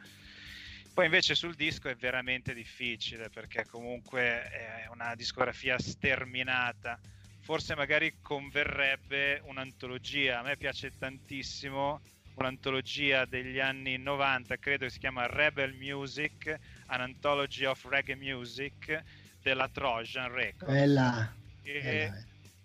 Poi 0.94 1.06
invece 1.06 1.34
sul 1.34 1.56
disco 1.56 1.90
è 1.90 1.96
veramente 1.96 2.54
difficile 2.54 3.30
perché 3.30 3.66
comunque 3.66 4.48
è 4.50 4.88
una 4.92 5.16
discografia 5.16 5.80
sterminata. 5.80 7.00
Forse 7.40 7.76
magari 7.76 8.16
converrebbe 8.22 9.42
un'antologia, 9.44 10.40
a 10.40 10.44
me 10.44 10.56
piace 10.56 10.92
tantissimo 10.98 12.00
un'antologia 12.36 13.26
degli 13.26 13.60
anni 13.60 13.98
90, 13.98 14.58
credo 14.58 14.86
che 14.86 14.92
si 14.92 15.00
chiama 15.00 15.26
Rebel 15.26 15.74
Music, 15.74 16.56
an 16.88 17.02
anthology 17.02 17.66
of 17.66 17.84
reggae 17.86 18.16
music 18.16 19.02
della 19.42 19.68
Trojan 19.68 20.32
Records. 20.32 20.74
Bella 20.74 21.36
che 21.64 22.04
eh 22.04 22.12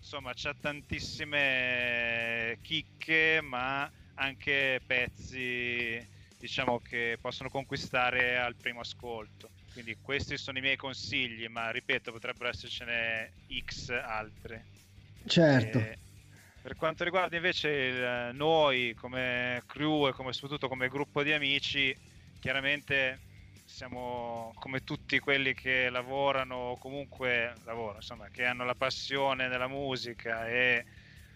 insomma 0.01 0.33
c'ha 0.35 0.55
tantissime 0.59 2.59
chicche 2.62 3.41
ma 3.43 3.91
anche 4.14 4.83
pezzi 4.85 6.05
diciamo 6.38 6.81
che 6.81 7.18
possono 7.20 7.48
conquistare 7.48 8.38
al 8.38 8.57
primo 8.57 8.81
ascolto 8.81 9.53
quindi 9.72 9.98
questi 10.01 10.37
sono 10.38 10.59
i 10.59 10.61
miei 10.62 10.77
consigli 10.77 11.46
ma 11.48 11.70
ripeto 11.70 12.12
potrebbero 12.12 12.51
essercene 12.51 13.35
x 13.64 13.90
altri 13.90 14.64
certo 15.27 15.79
e 15.79 15.98
per 16.61 16.74
quanto 16.77 17.05
riguarda 17.05 17.37
invece 17.37 17.68
il, 17.70 18.31
noi 18.35 18.94
come 18.94 19.62
crew 19.66 20.09
e 20.09 20.12
come, 20.12 20.33
soprattutto 20.33 20.68
come 20.68 20.88
gruppo 20.88 21.22
di 21.22 21.33
amici 21.33 21.96
chiaramente 22.38 23.22
siamo 23.64 24.53
come 24.55 24.81
tutti 24.81 25.18
quelli 25.18 25.55
che 25.55 25.90
lavorano 25.90 26.55
o 26.57 26.79
comunque 26.79 27.61
lavorano, 27.64 27.96
insomma, 27.96 28.29
che 28.31 28.44
hanno 28.46 28.64
la 28.64 28.74
passione 28.74 29.48
della 29.48 29.68
musica 29.68 30.48
e 30.48 30.85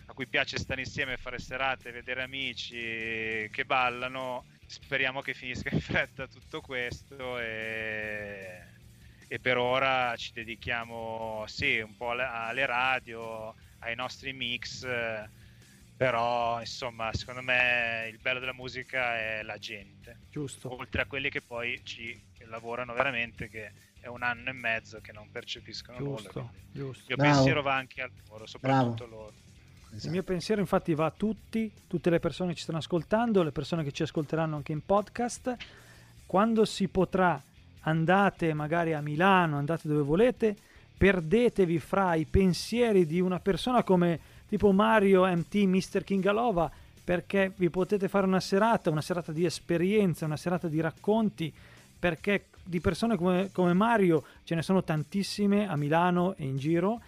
a 0.06 0.12
cui 0.14 0.28
piace 0.28 0.58
stare 0.58 0.80
insieme, 0.80 1.16
fare 1.18 1.38
serate, 1.38 1.90
vedere 1.92 2.22
amici 2.22 3.48
che 3.50 3.64
ballano. 3.66 4.46
Speriamo 4.72 5.20
che 5.20 5.34
finisca 5.34 5.68
in 5.70 5.82
fretta 5.82 6.26
tutto 6.26 6.62
questo 6.62 7.38
e, 7.38 8.58
e 9.28 9.38
per 9.38 9.58
ora 9.58 10.16
ci 10.16 10.32
dedichiamo 10.32 11.44
sì, 11.46 11.78
un 11.80 11.94
po' 11.94 12.12
alle, 12.12 12.22
alle 12.22 12.64
radio, 12.64 13.54
ai 13.80 13.94
nostri 13.94 14.32
mix, 14.32 14.88
però 15.94 16.58
insomma 16.58 17.12
secondo 17.12 17.42
me 17.42 18.08
il 18.10 18.18
bello 18.18 18.40
della 18.40 18.54
musica 18.54 19.14
è 19.14 19.42
la 19.42 19.58
gente, 19.58 20.20
Giusto. 20.30 20.74
oltre 20.74 21.02
a 21.02 21.06
quelli 21.06 21.28
che 21.28 21.42
poi 21.42 21.78
ci 21.84 22.18
lavorano 22.46 22.94
veramente, 22.94 23.50
che 23.50 23.72
è 24.00 24.06
un 24.06 24.22
anno 24.22 24.48
e 24.48 24.52
mezzo 24.54 25.02
che 25.02 25.12
non 25.12 25.30
percepiscono 25.30 25.98
giusto, 25.98 26.30
nulla. 26.34 26.52
Giusto. 26.70 27.02
Il 27.02 27.04
mio 27.08 27.16
Bravo. 27.16 27.34
pensiero 27.34 27.60
va 27.62 27.74
anche 27.74 28.00
a 28.00 28.10
loro, 28.26 28.46
soprattutto 28.46 29.06
Bravo. 29.06 29.22
loro. 29.22 29.34
Esatto. 29.92 30.06
Il 30.06 30.12
mio 30.12 30.22
pensiero 30.22 30.60
infatti 30.60 30.94
va 30.94 31.06
a 31.06 31.12
tutti, 31.14 31.70
tutte 31.86 32.08
le 32.08 32.18
persone 32.18 32.50
che 32.50 32.56
ci 32.56 32.62
stanno 32.62 32.78
ascoltando, 32.78 33.42
le 33.42 33.52
persone 33.52 33.84
che 33.84 33.92
ci 33.92 34.02
ascolteranno 34.02 34.56
anche 34.56 34.72
in 34.72 34.84
podcast. 34.84 35.54
Quando 36.24 36.64
si 36.64 36.88
potrà 36.88 37.40
andate 37.80 38.54
magari 38.54 38.94
a 38.94 39.02
Milano, 39.02 39.58
andate 39.58 39.88
dove 39.88 40.00
volete, 40.00 40.56
perdetevi 40.96 41.78
fra 41.78 42.14
i 42.14 42.24
pensieri 42.24 43.04
di 43.04 43.20
una 43.20 43.38
persona 43.38 43.82
come 43.82 44.18
tipo 44.48 44.72
Mario 44.72 45.26
MT 45.26 45.54
Mr. 45.56 46.04
Kingalova 46.04 46.70
perché 47.04 47.52
vi 47.56 47.68
potete 47.68 48.08
fare 48.08 48.26
una 48.26 48.40
serata, 48.40 48.88
una 48.88 49.02
serata 49.02 49.32
di 49.32 49.44
esperienza, 49.44 50.24
una 50.24 50.36
serata 50.36 50.68
di 50.68 50.80
racconti, 50.80 51.52
perché 51.98 52.46
di 52.62 52.80
persone 52.80 53.16
come, 53.16 53.50
come 53.52 53.72
Mario 53.74 54.24
ce 54.44 54.54
ne 54.54 54.62
sono 54.62 54.82
tantissime 54.84 55.68
a 55.68 55.76
Milano 55.76 56.34
e 56.36 56.44
in 56.44 56.56
giro 56.56 57.00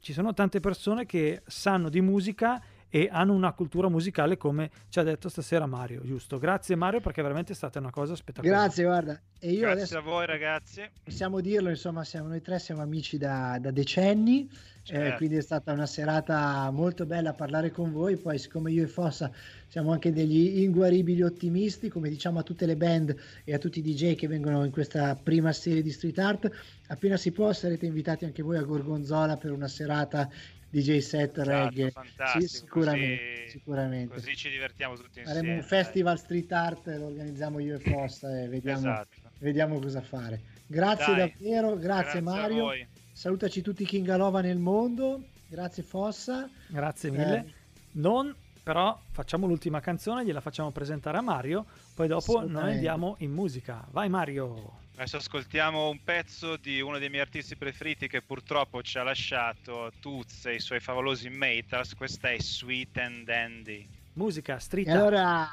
ci 0.00 0.12
sono 0.12 0.32
tante 0.32 0.60
persone 0.60 1.06
che 1.06 1.42
sanno 1.46 1.88
di 1.88 2.00
musica 2.00 2.62
e 2.94 3.08
hanno 3.10 3.32
una 3.32 3.54
cultura 3.54 3.88
musicale 3.88 4.36
come 4.36 4.70
ci 4.90 4.98
ha 4.98 5.02
detto 5.02 5.30
stasera 5.30 5.64
Mario, 5.64 6.02
giusto? 6.04 6.36
Grazie 6.38 6.76
Mario 6.76 7.00
perché 7.00 7.22
veramente 7.22 7.52
è 7.52 7.54
stata 7.54 7.78
una 7.78 7.90
cosa 7.90 8.14
spettacolare. 8.14 8.54
Grazie, 8.54 8.84
guarda. 8.84 9.18
E 9.38 9.50
io 9.50 9.60
Grazie 9.60 9.72
adesso, 9.72 9.96
a 9.96 10.00
voi 10.02 10.26
ragazzi. 10.26 10.82
Possiamo 11.02 11.40
dirlo, 11.40 11.70
insomma, 11.70 12.04
siamo, 12.04 12.28
noi 12.28 12.42
tre 12.42 12.58
siamo 12.58 12.82
amici 12.82 13.16
da, 13.16 13.56
da 13.58 13.70
decenni, 13.70 14.46
eh, 14.46 14.56
certo. 14.82 15.14
eh, 15.14 15.16
quindi 15.16 15.36
è 15.36 15.40
stata 15.40 15.72
una 15.72 15.86
serata 15.86 16.70
molto 16.70 17.06
bella 17.06 17.32
parlare 17.32 17.70
con 17.70 17.92
voi, 17.92 18.18
poi 18.18 18.38
siccome 18.38 18.70
io 18.70 18.82
e 18.82 18.88
Fossa 18.88 19.32
siamo 19.68 19.90
anche 19.92 20.12
degli 20.12 20.60
inguaribili 20.60 21.22
ottimisti, 21.22 21.88
come 21.88 22.10
diciamo 22.10 22.40
a 22.40 22.42
tutte 22.42 22.66
le 22.66 22.76
band 22.76 23.16
e 23.44 23.54
a 23.54 23.58
tutti 23.58 23.78
i 23.78 23.82
DJ 23.82 24.16
che 24.16 24.28
vengono 24.28 24.66
in 24.66 24.70
questa 24.70 25.16
prima 25.16 25.50
serie 25.52 25.80
di 25.80 25.90
street 25.90 26.18
art, 26.18 26.50
appena 26.88 27.16
si 27.16 27.32
può 27.32 27.50
sarete 27.54 27.86
invitati 27.86 28.26
anche 28.26 28.42
voi 28.42 28.58
a 28.58 28.62
Gorgonzola 28.62 29.38
per 29.38 29.50
una 29.50 29.68
serata 29.68 30.28
DJ 30.72 30.98
set 31.00 31.36
esatto, 31.36 31.50
reggae. 31.50 31.92
Sì, 32.38 32.48
sicuramente, 32.48 33.42
così, 33.42 33.48
sicuramente. 33.50 34.14
Così 34.14 34.36
ci 34.36 34.48
divertiamo 34.48 34.94
tutti 34.94 35.18
insieme. 35.18 35.34
Faremo 35.34 35.54
un 35.54 35.62
festival 35.62 36.14
dai. 36.14 36.24
street 36.24 36.52
art, 36.52 36.86
lo 36.86 37.06
organizziamo 37.06 37.58
io 37.58 37.76
e 37.76 37.78
Fossa 37.92 38.40
e 38.40 38.48
vediamo, 38.48 38.78
esatto. 38.78 39.16
vediamo 39.38 39.78
cosa 39.78 40.00
fare. 40.00 40.40
Grazie 40.66 41.14
dai. 41.14 41.30
davvero, 41.30 41.76
grazie, 41.76 41.82
grazie 41.82 42.20
Mario. 42.22 42.70
Salutaci 43.12 43.60
tutti 43.60 43.84
Kingalova 43.84 44.40
nel 44.40 44.58
mondo. 44.58 45.22
Grazie 45.46 45.82
Fossa. 45.82 46.48
Grazie 46.68 47.10
mille. 47.10 47.36
Eh. 47.36 47.52
Non 47.92 48.34
però 48.62 48.98
facciamo 49.10 49.46
l'ultima 49.46 49.80
canzone, 49.80 50.24
gliela 50.24 50.40
facciamo 50.40 50.70
presentare 50.70 51.18
a 51.18 51.20
Mario, 51.20 51.66
poi 51.94 52.06
dopo 52.06 52.46
noi 52.46 52.72
andiamo 52.72 53.16
in 53.18 53.32
musica. 53.32 53.86
Vai 53.90 54.08
Mario! 54.08 54.80
Adesso 54.94 55.16
ascoltiamo 55.16 55.88
un 55.88 56.00
pezzo 56.04 56.56
di 56.58 56.82
uno 56.82 56.98
dei 56.98 57.08
miei 57.08 57.22
artisti 57.22 57.56
preferiti 57.56 58.08
che 58.08 58.20
purtroppo 58.20 58.82
ci 58.82 58.98
ha 58.98 59.02
lasciato, 59.02 59.90
Tuz 60.00 60.44
e 60.44 60.56
i 60.56 60.60
suoi 60.60 60.80
favolosi 60.80 61.30
Maters, 61.30 61.94
questa 61.94 62.30
è 62.30 62.38
Sweet 62.38 62.98
and 62.98 63.24
Dandy. 63.24 63.88
Musica, 64.12 64.58
street 64.58 64.88
art. 64.88 64.98
allora, 64.98 65.48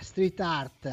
street 0.00 0.40
art. 0.40 0.90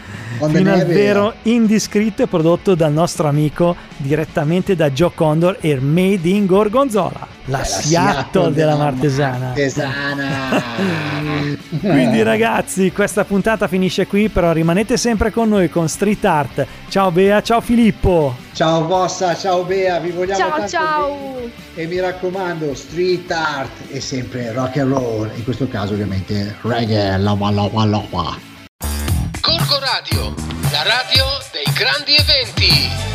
Fino 0.48 0.72
al 0.72 0.84
vero 0.86 1.34
indiscritto 1.42 2.22
e 2.22 2.26
prodotto 2.26 2.74
dal 2.74 2.92
nostro 2.92 3.28
amico 3.28 3.76
direttamente 3.96 4.74
da 4.76 4.90
Joe 4.90 5.12
Condor 5.14 5.58
e 5.60 5.78
Made 5.80 6.28
in 6.28 6.46
Gorgonzola 6.46 7.34
la, 7.46 7.58
la 7.58 7.64
Seattle 7.64 8.52
della 8.52 8.76
Martesana. 8.76 9.46
Martesana. 9.46 10.62
Quindi 11.80 12.22
ragazzi, 12.22 12.90
questa 12.92 13.24
puntata 13.24 13.68
finisce 13.68 14.06
qui, 14.06 14.28
però 14.28 14.52
rimanete 14.52 14.96
sempre 14.96 15.30
con 15.30 15.48
noi 15.48 15.68
con 15.68 15.88
Street 15.88 16.24
Art. 16.24 16.66
Ciao 16.88 17.10
Bea, 17.10 17.42
ciao 17.42 17.60
Filippo. 17.60 18.36
Ciao 18.52 18.84
Bossa, 18.84 19.36
ciao 19.36 19.64
Bea, 19.64 19.98
vi 19.98 20.10
vogliamo 20.10 20.38
ciao, 20.38 20.50
tanto 20.50 20.68
ciao. 20.68 21.40
E 21.74 21.86
mi 21.86 22.00
raccomando, 22.00 22.74
Street 22.74 23.30
Art 23.30 23.90
è 23.90 23.98
sempre 23.98 24.52
rock 24.52 24.78
and 24.78 24.92
roll, 24.92 25.30
in 25.34 25.44
questo 25.44 25.68
caso 25.68 25.92
ovviamente 25.92 26.56
reggae, 26.62 27.18
lava 27.18 27.50
lava 27.50 27.84
lava. 27.84 28.52
Radio, 30.14 30.34
la 30.70 30.82
radio 30.84 31.24
dei 31.50 31.64
grandi 31.74 32.14
eventi. 32.14 33.13